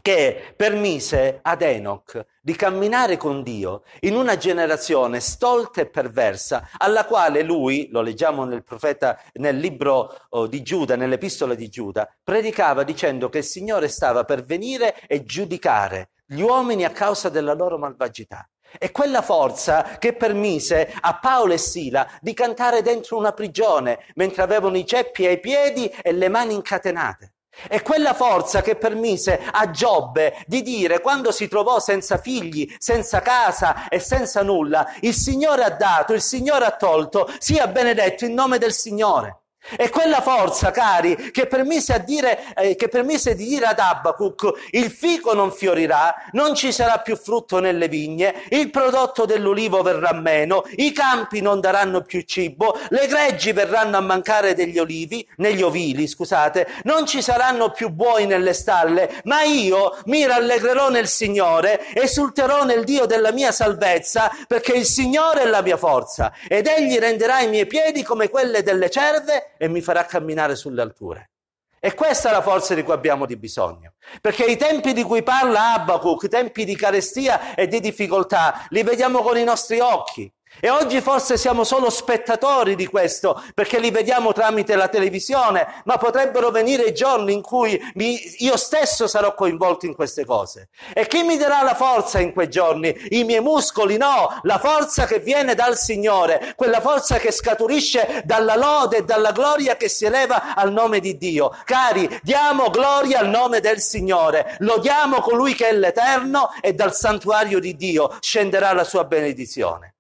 che 0.00 0.55
permise 0.57 1.40
ad 1.42 1.62
Enoch 1.62 2.24
di 2.40 2.55
camminare 2.55 3.16
con 3.16 3.42
Dio 3.42 3.83
in 4.00 4.14
una 4.14 4.37
generazione 4.37 5.18
stolta 5.18 5.81
e 5.81 5.87
perversa, 5.87 6.70
alla 6.76 7.05
quale 7.05 7.42
lui, 7.42 7.88
lo 7.90 8.00
leggiamo 8.00 8.44
nel 8.44 8.62
profeta, 8.62 9.20
nel 9.35 9.59
libro 9.59 10.16
oh, 10.31 10.46
di 10.46 10.62
Giuda, 10.62 10.94
nell'epistola 10.94 11.55
di 11.55 11.68
Giuda, 11.68 12.09
predicava 12.22 12.85
dicendo 12.85 13.29
che 13.29 13.38
il 13.38 13.44
Signore 13.44 13.88
stava 13.88 14.24
per 14.24 14.44
venire 14.44 14.94
e 15.09 15.24
giudicare 15.24 16.11
gli 16.24 16.40
uomini 16.40 16.85
a 16.85 16.90
causa 16.90 17.29
della 17.29 17.55
loro 17.55 17.76
malvagità. 17.76 18.48
E 18.79 18.92
quella 18.92 19.20
forza 19.20 19.98
che 19.98 20.12
permise 20.12 20.94
a 21.00 21.18
Paolo 21.18 21.55
e 21.55 21.59
Sila 21.59 22.09
di 22.20 22.33
cantare 22.35 22.83
dentro 22.83 23.16
una 23.16 23.33
prigione 23.33 23.98
mentre 24.14 24.42
avevano 24.42 24.79
i 24.79 24.87
ceppi 24.87 25.26
ai 25.26 25.40
piedi 25.40 25.88
e 25.88 26.12
le 26.12 26.29
mani 26.29 26.55
incatenate. 26.55 27.35
È 27.68 27.82
quella 27.82 28.14
forza 28.14 28.62
che 28.62 28.76
permise 28.76 29.40
a 29.50 29.70
Giobbe 29.70 30.44
di 30.46 30.62
dire 30.62 31.00
quando 31.00 31.32
si 31.32 31.48
trovò 31.48 31.80
senza 31.80 32.16
figli, 32.16 32.72
senza 32.78 33.20
casa 33.20 33.88
e 33.88 33.98
senza 33.98 34.42
nulla, 34.42 34.94
il 35.00 35.14
Signore 35.14 35.64
ha 35.64 35.70
dato, 35.70 36.12
il 36.12 36.22
Signore 36.22 36.64
ha 36.64 36.76
tolto, 36.76 37.30
sia 37.38 37.66
benedetto 37.66 38.24
in 38.24 38.34
nome 38.34 38.58
del 38.58 38.72
Signore. 38.72 39.40
È 39.77 39.90
quella 39.90 40.23
forza, 40.23 40.70
cari, 40.70 41.31
che 41.31 41.46
permise, 41.46 42.03
dire, 42.05 42.55
eh, 42.57 42.77
che 42.77 42.88
permise, 42.88 43.35
di 43.35 43.46
dire 43.46 43.66
ad 43.66 43.79
Abacuc, 43.79 44.68
il 44.70 44.90
fico 44.90 45.35
non 45.35 45.53
fiorirà, 45.53 46.14
non 46.33 46.55
ci 46.55 46.73
sarà 46.73 46.99
più 46.99 47.14
frutto 47.14 47.61
nelle 47.61 47.87
vigne, 47.87 48.42
il 48.49 48.70
prodotto 48.70 49.27
dell'ulivo 49.27 49.83
verrà 49.83 50.14
meno, 50.14 50.64
i 50.77 50.92
campi 50.92 51.42
non 51.42 51.61
daranno 51.61 52.01
più 52.01 52.23
cibo, 52.23 52.77
le 52.88 53.07
greggi 53.07 53.53
verranno 53.53 53.99
a 53.99 54.01
mancare 54.01 54.55
degli 54.55 54.79
olivi, 54.79 55.29
negli 55.37 55.61
ovili, 55.62 56.09
scusate, 56.09 56.66
non 56.85 57.07
ci 57.07 57.20
saranno 57.20 57.70
più 57.70 57.90
buoi 57.90 58.27
nelle 58.27 58.55
stalle, 58.55 59.20
ma 59.25 59.42
io 59.42 59.99
mi 60.07 60.27
rallegrerò 60.27 60.88
nel 60.88 61.07
Signore, 61.07 61.87
esulterò 61.92 62.64
nel 62.64 62.83
Dio 62.85 63.05
della 63.05 63.31
mia 63.31 63.53
salvezza, 63.53 64.31
perché 64.49 64.73
il 64.73 64.87
Signore 64.87 65.42
è 65.42 65.46
la 65.46 65.61
mia 65.61 65.77
forza, 65.77 66.33
ed 66.49 66.66
egli 66.66 66.96
renderà 66.96 67.40
i 67.40 67.49
miei 67.49 67.66
piedi 67.66 68.03
come 68.03 68.31
quelle 68.31 68.62
delle 68.62 68.88
cerve 68.88 69.51
e 69.62 69.68
mi 69.68 69.83
farà 69.83 70.07
camminare 70.07 70.57
sulle 70.57 70.81
alture. 70.81 71.33
E 71.79 71.92
questa 71.92 72.31
è 72.31 72.33
la 72.33 72.40
forza 72.40 72.75
di 72.75 72.83
cui 72.83 72.94
abbiamo 72.94 73.27
di 73.27 73.37
bisogno. 73.37 73.92
Perché 74.23 74.46
i 74.46 74.57
tempi 74.57 74.94
di 74.94 75.03
cui 75.03 75.23
parla 75.23 75.75
Abacuc, 75.75 76.23
i 76.23 76.29
tempi 76.31 76.64
di 76.64 76.75
carestia 76.75 77.55
e 77.55 77.66
di 77.66 77.79
difficoltà, 77.79 78.64
li 78.70 78.83
vediamo 78.83 79.20
con 79.20 79.37
i 79.37 79.44
nostri 79.44 79.79
occhi. 79.81 80.33
E 80.58 80.68
oggi 80.68 81.00
forse 81.00 81.36
siamo 81.36 81.62
solo 81.62 81.90
spettatori 81.90 82.74
di 82.74 82.86
questo, 82.86 83.40
perché 83.54 83.78
li 83.78 83.90
vediamo 83.90 84.32
tramite 84.32 84.74
la 84.74 84.88
televisione, 84.88 85.82
ma 85.84 85.96
potrebbero 85.96 86.50
venire 86.50 86.92
giorni 86.92 87.32
in 87.32 87.40
cui 87.40 87.80
mi, 87.94 88.20
io 88.38 88.56
stesso 88.56 89.06
sarò 89.06 89.34
coinvolto 89.34 89.86
in 89.86 89.94
queste 89.94 90.24
cose. 90.24 90.68
E 90.92 91.06
chi 91.06 91.22
mi 91.22 91.36
darà 91.36 91.62
la 91.62 91.74
forza 91.74 92.18
in 92.18 92.32
quei 92.32 92.48
giorni? 92.48 92.94
I 93.10 93.24
miei 93.24 93.40
muscoli? 93.40 93.96
No, 93.96 94.40
la 94.42 94.58
forza 94.58 95.06
che 95.06 95.20
viene 95.20 95.54
dal 95.54 95.78
Signore, 95.78 96.52
quella 96.56 96.80
forza 96.80 97.18
che 97.18 97.30
scaturisce 97.30 98.22
dalla 98.24 98.56
lode 98.56 98.98
e 98.98 99.04
dalla 99.04 99.32
gloria 99.32 99.76
che 99.76 99.88
si 99.88 100.04
eleva 100.04 100.54
al 100.54 100.72
nome 100.72 101.00
di 101.00 101.16
Dio. 101.16 101.56
Cari, 101.64 102.20
diamo 102.22 102.70
gloria 102.70 103.20
al 103.20 103.28
nome 103.28 103.60
del 103.60 103.80
Signore, 103.80 104.56
lodiamo 104.58 105.20
colui 105.20 105.54
che 105.54 105.68
è 105.68 105.72
l'Eterno 105.72 106.50
e 106.60 106.74
dal 106.74 106.94
santuario 106.94 107.60
di 107.60 107.76
Dio 107.76 108.16
scenderà 108.20 108.72
la 108.72 108.84
sua 108.84 109.04
benedizione. 109.04 109.94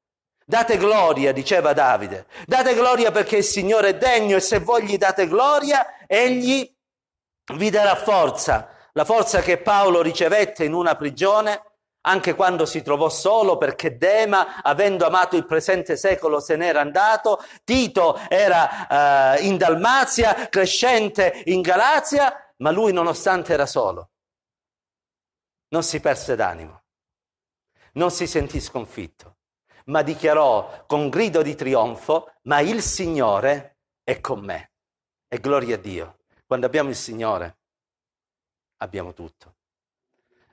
Date 0.50 0.78
gloria, 0.78 1.30
diceva 1.30 1.72
Davide. 1.72 2.26
Date 2.44 2.74
gloria 2.74 3.12
perché 3.12 3.36
il 3.36 3.44
Signore 3.44 3.90
è 3.90 3.96
degno 3.96 4.34
e 4.34 4.40
se 4.40 4.58
voi 4.58 4.82
gli 4.82 4.98
date 4.98 5.28
gloria, 5.28 6.04
egli 6.08 6.68
vi 7.54 7.70
darà 7.70 7.94
forza. 7.94 8.68
La 8.94 9.04
forza 9.04 9.42
che 9.42 9.58
Paolo 9.58 10.02
ricevette 10.02 10.64
in 10.64 10.72
una 10.72 10.96
prigione 10.96 11.62
anche 12.00 12.34
quando 12.34 12.66
si 12.66 12.82
trovò 12.82 13.08
solo 13.08 13.58
perché 13.58 13.96
Dema, 13.96 14.60
avendo 14.60 15.06
amato 15.06 15.36
il 15.36 15.46
presente 15.46 15.96
secolo, 15.96 16.40
se 16.40 16.56
n'era 16.56 16.80
andato, 16.80 17.44
Tito 17.62 18.18
era 18.28 19.36
eh, 19.36 19.46
in 19.46 19.56
Dalmazia, 19.56 20.48
Crescente 20.48 21.42
in 21.44 21.60
Galazia, 21.60 22.54
ma 22.56 22.72
lui 22.72 22.92
nonostante 22.92 23.52
era 23.52 23.66
solo, 23.66 24.10
non 25.68 25.84
si 25.84 26.00
perse 26.00 26.34
d'animo, 26.34 26.82
non 27.92 28.10
si 28.10 28.26
sentì 28.26 28.60
sconfitto, 28.60 29.36
ma 29.90 30.02
dichiarò 30.02 30.84
con 30.86 31.08
grido 31.08 31.42
di 31.42 31.54
trionfo, 31.54 32.32
ma 32.42 32.60
il 32.60 32.80
Signore 32.80 33.78
è 34.04 34.20
con 34.20 34.40
me. 34.40 34.72
E 35.28 35.38
gloria 35.38 35.74
a 35.74 35.78
Dio. 35.78 36.20
Quando 36.46 36.66
abbiamo 36.66 36.88
il 36.88 36.96
Signore, 36.96 37.58
abbiamo 38.78 39.12
tutto. 39.12 39.56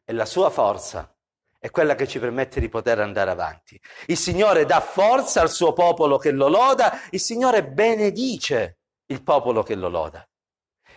E 0.04 0.14
la 0.14 0.26
sua 0.26 0.50
forza 0.50 1.12
è 1.60 1.70
quella 1.70 1.96
che 1.96 2.08
ci 2.08 2.20
permette 2.20 2.60
di 2.60 2.70
poter 2.70 3.00
andare 3.00 3.30
avanti. 3.30 3.80
Il 4.08 4.18
Signore 4.18 4.66
dà 4.66 4.80
forza 4.80 5.42
al 5.42 5.52
suo 5.52 5.74
popolo 5.74 6.18
che 6.18 6.32
lo 6.32 6.48
loda, 6.48 7.00
il 7.12 7.20
Signore 7.20 7.64
benedice 7.64 8.80
il 9.06 9.24
popolo 9.24 9.64
che 9.64 9.76
lo 9.76 9.90
loda. 9.90 10.28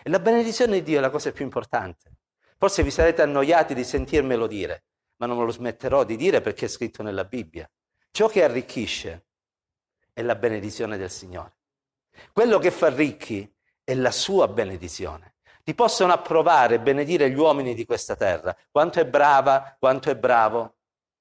E 0.03 0.09
la 0.09 0.19
benedizione 0.19 0.73
di 0.73 0.83
Dio 0.83 0.97
è 0.97 1.01
la 1.01 1.09
cosa 1.11 1.31
più 1.31 1.43
importante. 1.43 2.17
Forse 2.57 2.83
vi 2.83 2.91
sarete 2.91 3.21
annoiati 3.21 3.73
di 3.73 3.83
sentirmelo 3.83 4.47
dire, 4.47 4.85
ma 5.17 5.27
non 5.27 5.37
me 5.37 5.45
lo 5.45 5.51
smetterò 5.51 6.03
di 6.03 6.15
dire 6.15 6.41
perché 6.41 6.65
è 6.65 6.69
scritto 6.69 7.03
nella 7.03 7.25
Bibbia. 7.25 7.69
Ciò 8.11 8.27
che 8.27 8.43
arricchisce 8.43 9.27
è 10.11 10.21
la 10.21 10.35
benedizione 10.35 10.97
del 10.97 11.09
Signore. 11.09 11.55
Quello 12.33 12.59
che 12.59 12.69
fa 12.69 12.89
ricchi 12.89 13.49
è 13.85 13.93
la 13.93 14.11
sua 14.11 14.49
benedizione. 14.49 15.35
Ti 15.63 15.73
possono 15.73 16.11
approvare 16.11 16.75
e 16.75 16.79
benedire 16.81 17.29
gli 17.29 17.37
uomini 17.37 17.73
di 17.73 17.85
questa 17.85 18.17
terra. 18.17 18.55
Quanto 18.69 18.99
è 18.99 19.05
brava, 19.05 19.77
quanto 19.79 20.09
è 20.09 20.17
bravo, 20.17 20.75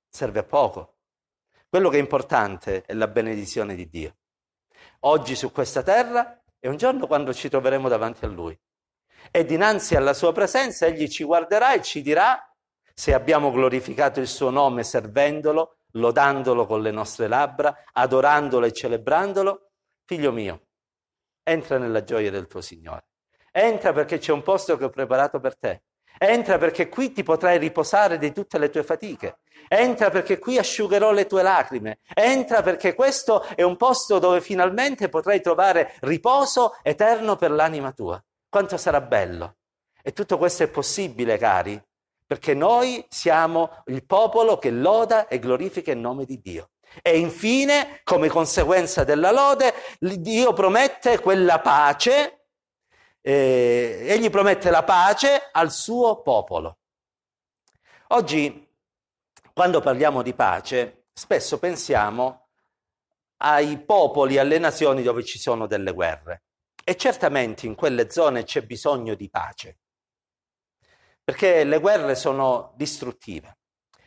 serve 0.09 0.41
a 0.41 0.45
poco. 0.45 0.97
Quello 1.69 1.91
che 1.91 1.99
è 1.99 2.01
importante 2.01 2.83
è 2.83 2.93
la 2.95 3.07
benedizione 3.07 3.77
di 3.77 3.89
Dio. 3.89 4.17
Oggi 5.01 5.37
su 5.37 5.53
questa 5.53 5.85
terra 5.85 6.43
è 6.59 6.67
un 6.67 6.77
giorno 6.77 7.07
quando 7.07 7.33
ci 7.33 7.49
troveremo 7.49 7.89
davanti 7.89 8.25
a 8.25 8.29
Lui. 8.29 8.59
E 9.31 9.45
dinanzi 9.45 9.95
alla 9.95 10.13
sua 10.13 10.33
presenza 10.33 10.87
egli 10.87 11.09
ci 11.09 11.23
guarderà 11.23 11.73
e 11.73 11.83
ci 11.83 12.03
dirà 12.03 12.53
se 12.93 13.15
abbiamo 13.15 13.53
glorificato 13.53 14.19
il 14.19 14.27
suo 14.27 14.51
nome 14.51 14.83
servendolo, 14.83 15.80
lodandolo 15.93 16.67
con 16.67 16.83
le 16.83 16.91
nostre 16.91 17.29
labbra, 17.29 17.85
adorandolo 17.93 18.67
e 18.67 18.73
celebrandolo. 18.73 19.71
Figlio 20.05 20.33
mio, 20.33 20.67
entra 21.43 21.79
nella 21.79 22.05
gioia 22.05 22.31
del 22.31 22.47
tuo 22.47 22.61
Signore. 22.61 23.07
Entra 23.53 23.93
perché 23.93 24.19
c'è 24.19 24.33
un 24.33 24.43
posto 24.43 24.77
che 24.77 24.85
ho 24.85 24.91
preparato 24.91 25.41
per 25.41 25.57
te. 25.57 25.83
Entra 26.19 26.59
perché 26.59 26.89
qui 26.89 27.13
ti 27.13 27.23
potrai 27.23 27.59
riposare 27.59 28.19
di 28.19 28.33
tutte 28.33 28.59
le 28.59 28.69
tue 28.69 28.83
fatiche. 28.83 29.39
Entra 29.69 30.11
perché 30.11 30.39
qui 30.39 30.59
asciugherò 30.59 31.13
le 31.13 31.27
tue 31.27 31.43
lacrime. 31.43 32.01
Entra 32.13 32.63
perché 32.63 32.95
questo 32.95 33.43
è 33.55 33.63
un 33.63 33.77
posto 33.77 34.19
dove 34.19 34.41
finalmente 34.41 35.09
potrai 35.09 35.41
trovare 35.41 35.95
riposo 36.01 36.77
eterno 36.83 37.37
per 37.37 37.51
l'anima 37.51 37.93
tua. 37.93 38.23
Quanto 38.49 38.77
sarà 38.77 39.01
bello. 39.01 39.57
E 40.03 40.13
tutto 40.13 40.39
questo 40.39 40.63
è 40.63 40.69
possibile, 40.69 41.39
cari, 41.39 41.81
perché 42.31 42.55
noi 42.55 43.05
siamo 43.09 43.83
il 43.87 44.07
popolo 44.07 44.57
che 44.57 44.71
loda 44.71 45.27
e 45.27 45.41
glorifica 45.41 45.91
il 45.91 45.99
nome 45.99 46.25
di 46.25 46.41
Dio. 46.41 46.71
E 47.03 47.19
infine, 47.19 48.03
come 48.05 48.29
conseguenza 48.29 49.03
della 49.03 49.33
lode, 49.33 49.75
Dio 49.99 50.53
promette 50.53 51.19
quella 51.19 51.59
pace, 51.59 52.45
eh, 53.21 54.05
egli 54.07 54.31
promette 54.31 54.71
la 54.71 54.85
pace 54.85 55.49
al 55.51 55.73
suo 55.73 56.23
popolo. 56.23 56.79
Oggi, 58.11 58.65
quando 59.53 59.81
parliamo 59.81 60.23
di 60.23 60.33
pace, 60.33 61.07
spesso 61.13 61.59
pensiamo 61.59 62.51
ai 63.39 63.77
popoli, 63.81 64.39
alle 64.39 64.59
nazioni 64.61 65.03
dove 65.03 65.25
ci 65.25 65.41
sono 65.41 65.67
delle 65.67 65.91
guerre. 65.93 66.45
E 66.85 66.95
certamente 66.97 67.67
in 67.67 67.75
quelle 67.75 68.09
zone 68.09 68.45
c'è 68.45 68.63
bisogno 68.63 69.17
di 69.17 69.29
pace, 69.29 69.80
perché 71.23 71.65
le 71.65 71.79
guerre 71.79 72.15
sono 72.15 72.73
distruttive. 72.77 73.59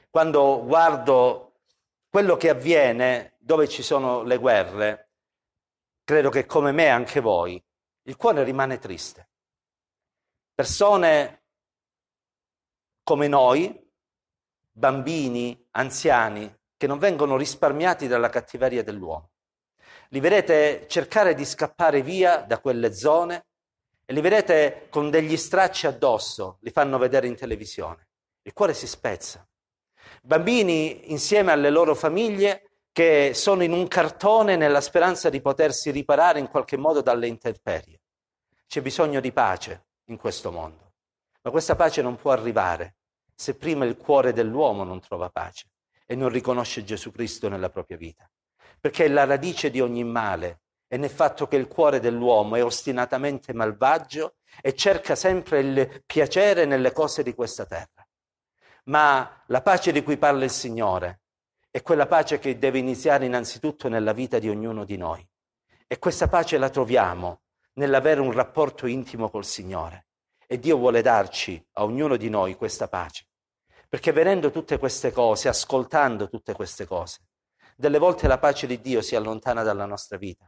Quando 0.10 0.64
guardo 0.66 1.62
quello 2.10 2.38
che 2.38 2.50
avviene 2.50 3.36
dove 3.40 3.68
ci 3.68 3.82
sono 3.82 4.24
le 4.24 4.38
guerre, 4.38 5.12
credo 6.04 6.30
che 6.30 6.46
come 6.46 6.72
me 6.72 6.90
anche 6.90 7.20
voi, 7.20 7.64
il 8.04 8.16
cuore 8.18 8.44
rimane 8.44 8.78
triste. 8.80 9.30
Persone 10.54 11.44
come 13.04 13.28
noi, 13.28 13.92
bambini, 14.72 15.68
anziani, 15.72 16.54
che 16.78 16.88
non 16.88 17.00
vengono 17.00 17.38
risparmiati 17.38 18.08
dalla 18.08 18.30
cattiveria 18.30 18.84
dell'uomo. 18.84 19.32
Li 20.10 20.20
vedete 20.20 20.86
cercare 20.88 21.34
di 21.34 21.46
scappare 21.46 22.02
via 22.02 22.38
da 22.38 22.60
quelle 22.60 22.94
zone 22.94 23.48
e 24.06 24.14
li 24.14 24.22
vedete 24.22 24.88
con 24.90 25.10
degli 25.10 25.38
stracci 25.38 25.88
addosso, 25.88 26.58
li 26.62 26.72
fanno 26.72 26.98
vedere 26.98 27.28
in 27.28 27.36
televisione. 27.36 28.08
Il 28.44 28.54
cuore 28.54 28.74
si 28.74 28.88
spezza. 28.88 29.48
Bambini 30.22 31.12
insieme 31.12 31.52
alle 31.52 31.70
loro 31.70 31.96
famiglie 31.96 32.70
che 32.92 33.32
sono 33.34 33.64
in 33.64 33.72
un 33.72 33.88
cartone 33.88 34.56
nella 34.56 34.82
speranza 34.82 35.30
di 35.30 35.42
potersi 35.42 35.90
riparare 35.90 36.40
in 36.40 36.50
qualche 36.50 36.78
modo 36.78 37.02
dalle 37.02 37.28
intemperie. 37.28 38.02
C'è 38.68 38.82
bisogno 38.82 39.20
di 39.20 39.32
pace 39.32 39.86
in 40.06 40.18
questo 40.18 40.52
mondo, 40.52 40.94
ma 41.42 41.52
questa 41.52 41.76
pace 41.76 42.02
non 42.02 42.18
può 42.18 42.32
arrivare 42.32 42.96
se 43.36 43.56
prima 43.56 43.86
il 43.86 43.98
cuore 43.98 44.34
dell'uomo 44.34 44.84
non 44.84 45.00
trova 45.00 45.30
pace 45.30 45.68
e 46.06 46.16
non 46.16 46.30
riconosce 46.30 46.84
Gesù 46.84 47.12
Cristo 47.12 47.50
nella 47.50 47.70
propria 47.70 47.98
vita, 47.98 48.30
perché 48.80 49.06
è 49.06 49.08
la 49.08 49.26
radice 49.26 49.72
di 49.72 49.82
ogni 49.82 50.04
male 50.04 50.62
è 50.94 50.98
nel 50.98 51.10
fatto 51.10 51.48
che 51.48 51.56
il 51.56 51.68
cuore 51.68 52.00
dell'uomo 52.00 52.56
è 52.56 52.64
ostinatamente 52.64 53.52
malvagio 53.52 54.36
e 54.62 54.76
cerca 54.76 55.16
sempre 55.16 55.60
il 55.62 56.04
piacere 56.06 56.66
nelle 56.66 56.92
cose 56.92 57.24
di 57.24 57.34
questa 57.34 57.66
terra. 57.66 58.08
Ma 58.84 59.44
la 59.48 59.64
pace 59.64 59.92
di 59.92 60.04
cui 60.04 60.18
parla 60.18 60.44
il 60.44 60.52
Signore 60.52 61.22
è 61.72 61.82
quella 61.82 62.06
pace 62.06 62.38
che 62.38 62.60
deve 62.60 62.78
iniziare 62.78 63.26
innanzitutto 63.26 63.90
nella 63.90 64.14
vita 64.14 64.38
di 64.38 64.50
ognuno 64.50 64.86
di 64.86 64.96
noi. 64.96 65.28
E 65.88 65.98
questa 65.98 66.28
pace 66.28 66.60
la 66.60 66.70
troviamo 66.70 67.42
nell'avere 67.74 68.22
un 68.22 68.32
rapporto 68.32 68.86
intimo 68.86 69.32
col 69.32 69.46
Signore. 69.46 70.10
E 70.46 70.60
Dio 70.60 70.78
vuole 70.78 71.02
darci 71.02 71.70
a 71.72 71.86
ognuno 71.86 72.18
di 72.18 72.30
noi 72.30 72.54
questa 72.54 72.88
pace. 72.88 73.26
Perché 73.90 74.12
vedendo 74.12 74.52
tutte 74.52 74.78
queste 74.78 75.12
cose, 75.12 75.48
ascoltando 75.48 76.30
tutte 76.30 76.54
queste 76.54 76.86
cose, 76.86 77.22
delle 77.76 77.98
volte 77.98 78.28
la 78.28 78.38
pace 78.38 78.68
di 78.68 78.80
Dio 78.80 79.02
si 79.02 79.16
allontana 79.16 79.64
dalla 79.64 79.88
nostra 79.88 80.18
vita. 80.18 80.48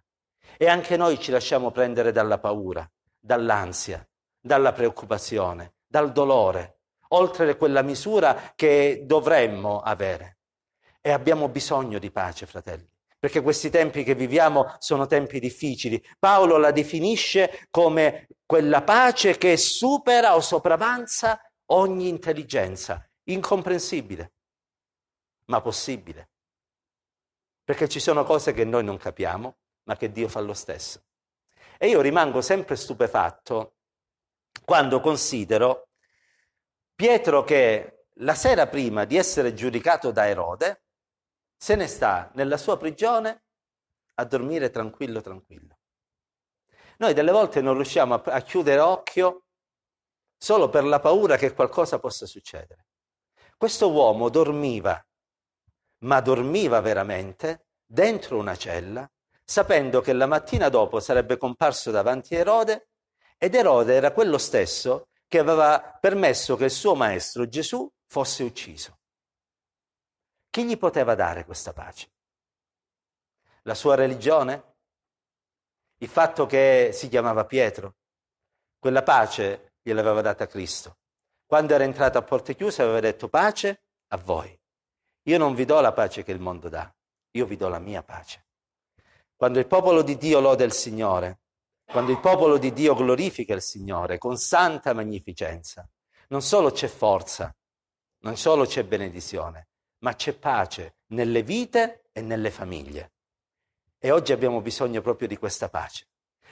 E 0.57 0.67
anche 0.67 0.97
noi 0.97 1.19
ci 1.19 1.31
lasciamo 1.31 1.71
prendere 1.71 2.11
dalla 2.11 2.39
paura, 2.39 2.89
dall'ansia, 3.19 4.07
dalla 4.39 4.71
preoccupazione, 4.73 5.75
dal 5.87 6.11
dolore, 6.11 6.79
oltre 7.09 7.57
quella 7.57 7.81
misura 7.81 8.53
che 8.55 9.03
dovremmo 9.05 9.81
avere. 9.81 10.37
E 11.01 11.11
abbiamo 11.11 11.49
bisogno 11.49 11.99
di 11.99 12.11
pace, 12.11 12.45
fratelli, 12.45 12.89
perché 13.17 13.41
questi 13.41 13.69
tempi 13.69 14.03
che 14.03 14.15
viviamo 14.15 14.75
sono 14.79 15.05
tempi 15.05 15.39
difficili. 15.39 16.03
Paolo 16.17 16.57
la 16.57 16.71
definisce 16.71 17.67
come 17.69 18.27
quella 18.45 18.83
pace 18.83 19.37
che 19.37 19.57
supera 19.57 20.35
o 20.35 20.41
sopravanza 20.41 21.39
ogni 21.67 22.07
intelligenza, 22.07 23.07
incomprensibile, 23.25 24.33
ma 25.45 25.61
possibile. 25.61 26.29
Perché 27.63 27.87
ci 27.89 27.99
sono 27.99 28.23
cose 28.23 28.53
che 28.53 28.63
noi 28.63 28.83
non 28.83 28.97
capiamo, 28.97 29.57
ma 29.85 29.95
che 29.97 30.11
Dio 30.11 30.27
fa 30.27 30.39
lo 30.41 30.53
stesso. 30.53 31.03
E 31.77 31.87
io 31.87 32.01
rimango 32.01 32.41
sempre 32.41 32.75
stupefatto 32.75 33.75
quando 34.63 34.99
considero 34.99 35.89
Pietro 36.95 37.43
che 37.43 38.05
la 38.19 38.35
sera 38.35 38.67
prima 38.67 39.03
di 39.03 39.17
essere 39.17 39.53
giudicato 39.53 40.11
da 40.11 40.27
Erode 40.27 40.83
se 41.57 41.75
ne 41.75 41.87
sta 41.87 42.31
nella 42.35 42.55
sua 42.57 42.77
prigione 42.77 43.43
a 44.15 44.23
dormire 44.23 44.69
tranquillo, 44.69 45.19
tranquillo. 45.19 45.79
Noi 46.97 47.13
delle 47.13 47.31
volte 47.31 47.59
non 47.61 47.73
riusciamo 47.73 48.13
a, 48.13 48.41
chiudere 48.41 48.79
occhio 48.79 49.47
solo 50.37 50.69
per 50.69 50.85
la 50.85 51.01
paura 51.01 51.35
che 51.35 51.53
qualcosa 51.53 51.99
possa 51.99 52.25
succedere. 52.25 52.87
Questo 53.57 53.91
uomo 53.91 54.29
dormiva, 54.29 55.05
ma 56.03 56.21
dormiva 56.21 56.79
veramente 56.79 57.67
dentro 57.85 58.37
una 58.37 58.55
cella, 58.55 59.09
sapendo 59.45 60.01
che 60.01 60.11
la 60.11 60.25
mattina 60.25 60.69
dopo 60.69 60.99
sarebbe 60.99 61.37
comparso 61.37 61.91
davanti 61.91 62.35
a 62.35 62.39
Erode 62.39 62.89
ed 63.37 63.53
Erode 63.53 63.93
era 63.93 64.11
quello 64.11 64.39
stesso 64.39 65.09
che 65.27 65.37
aveva 65.37 65.79
permesso 65.79 66.55
che 66.55 66.65
il 66.65 66.71
suo 66.71 66.95
maestro 66.95 67.47
Gesù 67.47 67.87
fosse 68.07 68.43
ucciso. 68.43 68.99
Chi 70.49 70.65
gli 70.65 70.77
poteva 70.77 71.15
dare 71.15 71.45
questa 71.45 71.73
pace? 71.73 72.11
La 73.63 73.75
sua 73.75 73.95
religione? 73.95 74.73
Il 75.97 76.07
fatto 76.07 76.45
che 76.45 76.89
si 76.93 77.07
chiamava 77.07 77.45
Pietro? 77.45 77.95
Quella 78.79 79.03
pace 79.03 79.73
gliel'aveva 79.81 80.21
data 80.21 80.47
Cristo. 80.47 80.97
Quando 81.45 81.73
era 81.73 81.83
entrato 81.83 82.17
a 82.17 82.23
porte 82.23 82.55
chiuse 82.55 82.81
aveva 82.81 82.99
detto 82.99 83.27
pace 83.29 83.83
a 84.07 84.17
voi. 84.17 84.57
io 85.27 85.37
non 85.37 85.55
vi 85.55 85.65
do 85.65 85.79
la 85.81 85.91
pace 85.91 86.23
che 86.23 86.31
il 86.31 86.39
mondo 86.39 86.69
dà, 86.69 86.91
io 87.31 87.45
vi 87.45 87.55
do 87.55 87.67
la 87.67 87.79
mia 87.79 88.03
pace. 88.03 88.45
Quando 89.37 89.59
il 89.59 89.67
popolo 89.67 90.01
di 90.01 90.17
Dio 90.17 90.39
loda 90.39 90.63
il 90.63 90.71
Signore, 90.71 91.39
quando 91.83 92.11
il 92.11 92.19
popolo 92.21 92.57
di 92.57 92.71
Dio 92.71 92.95
glorifica 92.95 93.53
il 93.53 93.61
Signore 93.61 94.17
con 94.17 94.37
santa 94.37 94.93
magnificenza, 94.93 95.87
non 96.29 96.41
solo 96.41 96.71
c'è 96.71 96.87
forza, 96.87 97.53
non 98.19 98.37
solo 98.37 98.65
c'è 98.65 98.85
benedizione, 98.85 99.67
ma 99.99 100.15
c'è 100.15 100.33
pace 100.33 100.99
nelle 101.07 101.43
vite 101.43 102.07
e 102.13 102.21
nelle 102.21 102.49
famiglie. 102.49 103.11
E 103.99 104.11
oggi 104.11 104.31
abbiamo 104.31 104.61
bisogno 104.61 105.01
proprio 105.01 105.27
di 105.27 105.37
questa 105.37 105.67
pace. 105.67 106.07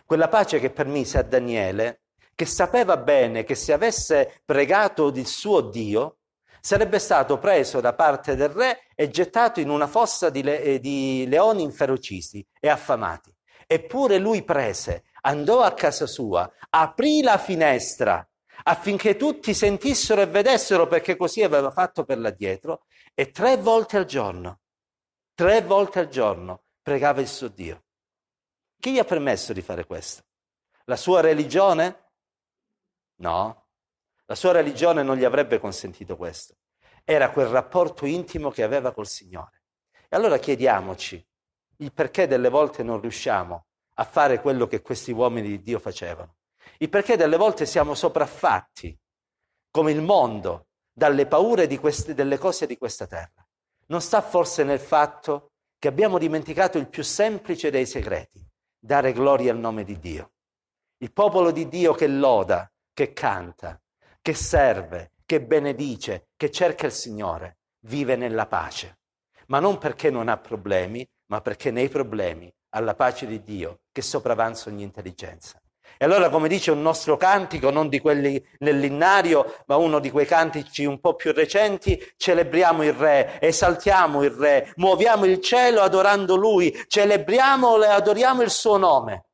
Quella 0.06 0.28
pace 0.28 0.60
che 0.60 0.69
permise 0.69 1.17
a 1.17 1.24
Daniele, 1.24 2.02
che 2.36 2.46
sapeva 2.46 2.98
bene 2.98 3.46
che 3.46 3.56
se 3.56 3.72
avesse 3.72 4.41
pregato 4.43 5.08
il 5.08 5.26
suo 5.26 5.62
Dio, 5.62 6.17
sarebbe 6.65 6.97
stato 6.97 7.39
preso 7.39 7.82
da 7.82 7.93
parte 7.93 8.38
del 8.38 8.47
re 8.47 8.88
e 8.95 9.10
gettato 9.10 9.60
in 9.60 9.69
una 9.69 9.86
fossa 9.86 10.30
di, 10.30 10.41
le- 10.41 10.62
eh, 10.62 10.80
di 10.80 11.26
leoni 11.28 11.62
inferociti 11.62 12.45
e 12.58 12.69
affamati. 12.69 13.36
Eppure 13.67 14.17
lui 14.17 14.43
prese, 14.45 15.04
andò 15.23 15.62
a 15.62 15.73
casa 15.73 16.08
sua, 16.08 16.49
aprì 16.69 17.21
la 17.21 17.38
finestra 17.38 18.26
affinché 18.63 19.17
tutti 19.17 19.54
sentissero 19.54 20.21
e 20.21 20.28
vedessero 20.28 20.88
perché 20.88 21.17
così 21.17 21.43
aveva 21.43 21.69
fatto 21.69 22.06
per 22.06 22.17
l'addietro 22.17 22.86
e 23.13 23.32
tre 23.32 23.58
volte 23.58 23.97
al 23.97 24.06
giorno, 24.06 24.62
tre 25.34 25.62
volte 25.63 25.99
al 25.99 26.08
giorno 26.08 26.63
pregava 26.82 27.19
il 27.19 27.28
suo 27.28 27.49
Dio. 27.49 27.84
Chi 28.80 28.93
gli 28.93 28.99
ha 28.99 29.04
permesso 29.04 29.52
di 29.52 29.62
fare 29.62 29.86
questo? 29.86 30.23
La 30.86 30.95
sua 30.95 31.19
religione? 31.19 32.12
No, 33.15 33.62
la 34.25 34.36
sua 34.36 34.53
religione 34.53 35.03
non 35.03 35.17
gli 35.17 35.23
avrebbe 35.23 35.59
consentito 35.59 36.15
questo. 36.15 36.55
Era 37.03 37.31
quel 37.31 37.47
rapporto 37.47 38.05
intimo 38.05 38.49
che 38.49 38.63
aveva 38.63 38.93
col 38.93 39.07
Signore. 39.07 39.63
E 40.07 40.15
allora 40.15 40.38
chiediamoci 40.38 41.25
il 41.77 41.91
perché 41.91 42.27
delle 42.27 42.49
volte 42.49 42.83
non 42.83 43.01
riusciamo 43.01 43.65
a 43.95 44.03
fare 44.03 44.39
quello 44.39 44.67
che 44.67 44.81
questi 44.81 45.12
uomini 45.12 45.47
di 45.49 45.62
Dio 45.62 45.79
facevano. 45.79 46.38
Il 46.77 46.89
perché 46.89 47.17
delle 47.17 47.38
volte 47.38 47.65
siamo 47.65 47.93
sopraffatti, 47.93 48.97
come 49.69 49.91
il 49.91 50.01
mondo, 50.01 50.67
dalle 50.91 51.25
paure 51.25 51.67
queste, 51.77 52.13
delle 52.13 52.38
cose 52.38 52.65
di 52.65 52.77
questa 52.77 53.07
terra. 53.07 53.45
Non 53.88 54.01
sta 54.01 54.21
forse 54.21 54.63
nel 54.63 54.79
fatto 54.79 55.51
che 55.77 55.88
abbiamo 55.88 56.17
dimenticato 56.17 56.77
il 56.77 56.88
più 56.88 57.03
semplice 57.03 57.69
dei 57.69 57.86
segreti, 57.86 58.47
dare 58.79 59.12
gloria 59.12 59.51
al 59.51 59.57
nome 59.57 59.83
di 59.83 59.99
Dio. 59.99 60.31
Il 60.97 61.12
popolo 61.12 61.51
di 61.51 61.67
Dio 61.67 61.93
che 61.93 62.07
loda, 62.07 62.71
che 62.93 63.12
canta, 63.12 63.81
che 64.23 64.33
serve, 64.33 65.12
che 65.25 65.41
benedice, 65.41 66.29
che 66.38 66.49
cerca 66.49 66.86
il 66.86 66.93
Signore, 66.93 67.57
vive 67.81 68.15
nella 68.15 68.47
pace. 68.47 68.99
Ma 69.47 69.59
non 69.59 69.77
perché 69.77 70.09
non 70.09 70.29
ha 70.29 70.38
problemi, 70.38 71.05
ma 71.25 71.41
perché 71.41 71.71
nei 71.71 71.89
problemi 71.89 72.49
ha 72.69 72.79
la 72.79 72.95
pace 72.95 73.27
di 73.27 73.43
Dio 73.43 73.81
che 73.91 74.01
sopravanza 74.01 74.69
ogni 74.69 74.83
intelligenza. 74.83 75.62
E 75.97 76.05
allora, 76.05 76.29
come 76.29 76.47
dice 76.47 76.71
un 76.71 76.81
nostro 76.81 77.17
cantico, 77.17 77.69
non 77.69 77.89
di 77.89 77.99
quelli 77.99 78.41
nell'innario, 78.59 79.57
ma 79.65 79.75
uno 79.75 79.99
di 79.99 80.09
quei 80.09 80.25
cantici 80.25 80.86
un 80.86 81.01
po' 81.01 81.15
più 81.15 81.33
recenti, 81.33 82.01
celebriamo 82.15 82.81
il 82.83 82.93
Re, 82.93 83.41
esaltiamo 83.41 84.23
il 84.23 84.31
Re, 84.31 84.71
muoviamo 84.77 85.25
il 85.25 85.41
cielo 85.41 85.81
adorando 85.81 86.38
Lui, 86.38 86.73
celebriamo 86.88 87.83
e 87.83 87.88
adoriamo 87.88 88.41
il 88.41 88.49
Suo 88.49 88.77
nome. 88.77 89.25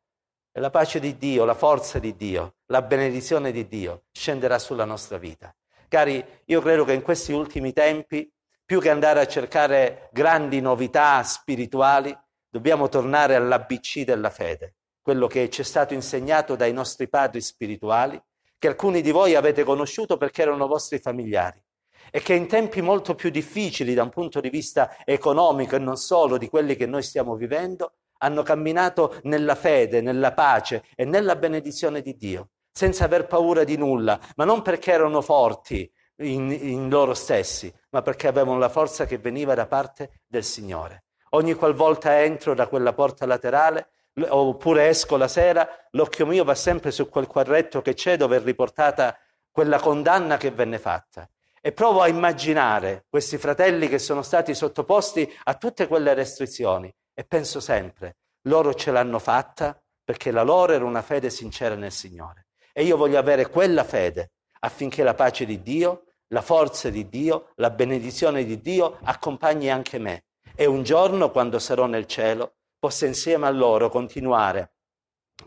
E 0.59 0.61
la 0.61 0.71
pace 0.71 0.99
di 0.99 1.17
Dio, 1.17 1.45
la 1.45 1.53
forza 1.53 1.99
di 1.99 2.17
Dio, 2.17 2.55
la 2.65 2.81
benedizione 2.81 3.53
di 3.53 3.65
Dio 3.69 4.03
scenderà 4.11 4.59
sulla 4.59 4.83
nostra 4.83 5.17
vita. 5.17 5.55
Cari, 5.87 6.21
io 6.47 6.59
credo 6.59 6.83
che 6.83 6.91
in 6.91 7.01
questi 7.01 7.31
ultimi 7.31 7.71
tempi, 7.71 8.29
più 8.65 8.81
che 8.81 8.89
andare 8.89 9.21
a 9.21 9.25
cercare 9.25 10.09
grandi 10.11 10.59
novità 10.59 11.23
spirituali, 11.23 12.13
dobbiamo 12.49 12.89
tornare 12.89 13.35
all'ABC 13.35 14.03
della 14.03 14.29
fede, 14.29 14.75
quello 15.01 15.27
che 15.27 15.49
ci 15.49 15.61
è 15.61 15.63
stato 15.63 15.93
insegnato 15.93 16.57
dai 16.57 16.73
nostri 16.73 17.07
padri 17.07 17.39
spirituali, 17.39 18.21
che 18.57 18.67
alcuni 18.67 18.99
di 18.99 19.11
voi 19.11 19.35
avete 19.35 19.63
conosciuto 19.63 20.17
perché 20.17 20.41
erano 20.41 20.67
vostri 20.67 20.99
familiari 20.99 21.63
e 22.11 22.19
che 22.19 22.33
in 22.33 22.47
tempi 22.47 22.81
molto 22.81 23.15
più 23.15 23.29
difficili 23.29 23.93
da 23.93 24.03
un 24.03 24.09
punto 24.09 24.41
di 24.41 24.49
vista 24.49 24.97
economico 25.05 25.77
e 25.77 25.79
non 25.79 25.95
solo 25.95 26.37
di 26.37 26.49
quelli 26.49 26.75
che 26.75 26.85
noi 26.85 27.03
stiamo 27.03 27.35
vivendo, 27.35 27.93
hanno 28.19 28.43
camminato 28.43 29.19
nella 29.23 29.55
fede, 29.55 30.01
nella 30.01 30.33
pace 30.33 30.83
e 30.95 31.05
nella 31.05 31.35
benedizione 31.35 32.01
di 32.01 32.15
Dio, 32.15 32.49
senza 32.71 33.05
aver 33.05 33.27
paura 33.27 33.63
di 33.63 33.77
nulla, 33.77 34.19
ma 34.35 34.45
non 34.45 34.61
perché 34.61 34.91
erano 34.91 35.21
forti 35.21 35.89
in, 36.17 36.51
in 36.51 36.89
loro 36.89 37.13
stessi, 37.13 37.73
ma 37.91 38.01
perché 38.01 38.27
avevano 38.27 38.57
la 38.57 38.69
forza 38.69 39.05
che 39.05 39.17
veniva 39.17 39.53
da 39.53 39.67
parte 39.67 40.21
del 40.27 40.43
Signore. 40.43 41.05
Ogni 41.31 41.53
qualvolta 41.53 42.21
entro 42.21 42.53
da 42.53 42.67
quella 42.67 42.93
porta 42.93 43.25
laterale, 43.25 43.89
oppure 44.27 44.87
esco 44.87 45.15
la 45.15 45.27
sera, 45.27 45.67
l'occhio 45.91 46.25
mio 46.25 46.43
va 46.43 46.55
sempre 46.55 46.91
su 46.91 47.07
quel 47.07 47.27
quadretto 47.27 47.81
che 47.81 47.93
c'è 47.93 48.17
dove 48.17 48.37
è 48.37 48.41
riportata 48.41 49.17
quella 49.51 49.79
condanna 49.79 50.37
che 50.37 50.51
venne 50.51 50.79
fatta. 50.79 51.29
E 51.61 51.71
provo 51.71 52.01
a 52.01 52.07
immaginare 52.07 53.05
questi 53.09 53.37
fratelli 53.37 53.87
che 53.87 53.99
sono 53.99 54.21
stati 54.21 54.55
sottoposti 54.55 55.31
a 55.43 55.55
tutte 55.55 55.87
quelle 55.87 56.13
restrizioni 56.13 56.93
e 57.19 57.25
penso 57.25 57.59
sempre, 57.59 58.15
loro 58.43 58.73
ce 58.73 58.91
l'hanno 58.91 59.19
fatta 59.19 59.77
perché 60.05 60.31
la 60.31 60.41
loro 60.41 60.71
era 60.71 60.85
una 60.85 61.01
fede 61.01 61.29
sincera 61.29 61.75
nel 61.75 61.91
Signore. 61.91 62.47
E 62.71 62.85
io 62.85 62.95
voglio 62.95 63.19
avere 63.19 63.49
quella 63.49 63.83
fede 63.83 64.31
affinché 64.61 65.03
la 65.03 65.13
pace 65.15 65.45
di 65.45 65.61
Dio, 65.61 66.05
la 66.27 66.41
forza 66.41 66.89
di 66.89 67.09
Dio, 67.09 67.51
la 67.55 67.71
benedizione 67.71 68.45
di 68.45 68.61
Dio 68.61 68.99
accompagni 69.03 69.69
anche 69.69 69.99
me. 69.99 70.27
E 70.55 70.65
un 70.65 70.83
giorno, 70.83 71.29
quando 71.29 71.59
sarò 71.59 71.87
nel 71.87 72.05
cielo, 72.05 72.53
possa 72.79 73.05
insieme 73.05 73.47
a 73.47 73.51
loro 73.51 73.89
continuare 73.89 74.75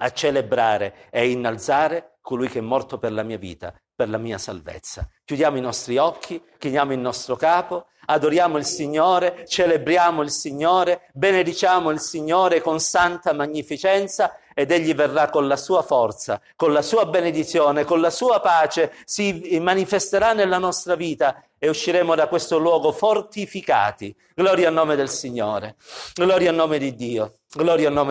a 0.00 0.12
celebrare 0.12 1.08
e 1.08 1.30
innalzare 1.30 2.18
colui 2.20 2.48
che 2.48 2.58
è 2.58 2.62
morto 2.62 2.98
per 2.98 3.12
la 3.12 3.22
mia 3.22 3.38
vita, 3.38 3.74
per 3.94 4.09
la 4.09 4.18
mia 4.18 4.38
salvezza. 4.38 5.09
Chiudiamo 5.24 5.57
i 5.57 5.61
nostri 5.61 5.96
occhi, 5.98 6.42
chiniamo 6.59 6.92
il 6.92 6.98
nostro 6.98 7.37
capo, 7.37 7.87
adoriamo 8.07 8.59
il 8.59 8.64
Signore, 8.64 9.44
celebriamo 9.46 10.22
il 10.22 10.31
Signore, 10.31 11.09
benediciamo 11.12 11.90
il 11.90 12.00
Signore 12.00 12.61
con 12.61 12.81
santa 12.81 13.33
magnificenza 13.33 14.37
ed 14.55 14.70
Egli 14.70 14.94
verrà 14.94 15.31
con 15.31 15.46
la 15.46 15.57
sua 15.57 15.83
forza, 15.83 16.40
con 16.57 16.72
la 16.72 16.83
sua 16.83 17.07
benedizione, 17.07 17.85
con 17.85 18.00
la 18.00 18.11
sua 18.11 18.40
pace, 18.40 18.92
si 19.05 19.59
manifesterà 19.61 20.33
nella 20.33 20.59
nostra 20.59 20.94
vita 20.94 21.44
e 21.59 21.68
usciremo 21.68 22.14
da 22.14 22.26
questo 22.26 22.59
luogo 22.59 22.92
fortificati. 22.92 24.14
Gloria 24.35 24.68
al 24.68 24.74
nome 24.74 24.96
del 24.96 25.09
Signore, 25.09 25.76
gloria 26.14 26.50
al 26.50 26.57
nome 26.57 26.78
di 26.78 26.94
Dio, 26.94 27.38
gloria 27.55 27.88
al 27.88 27.94
nome 27.94 28.11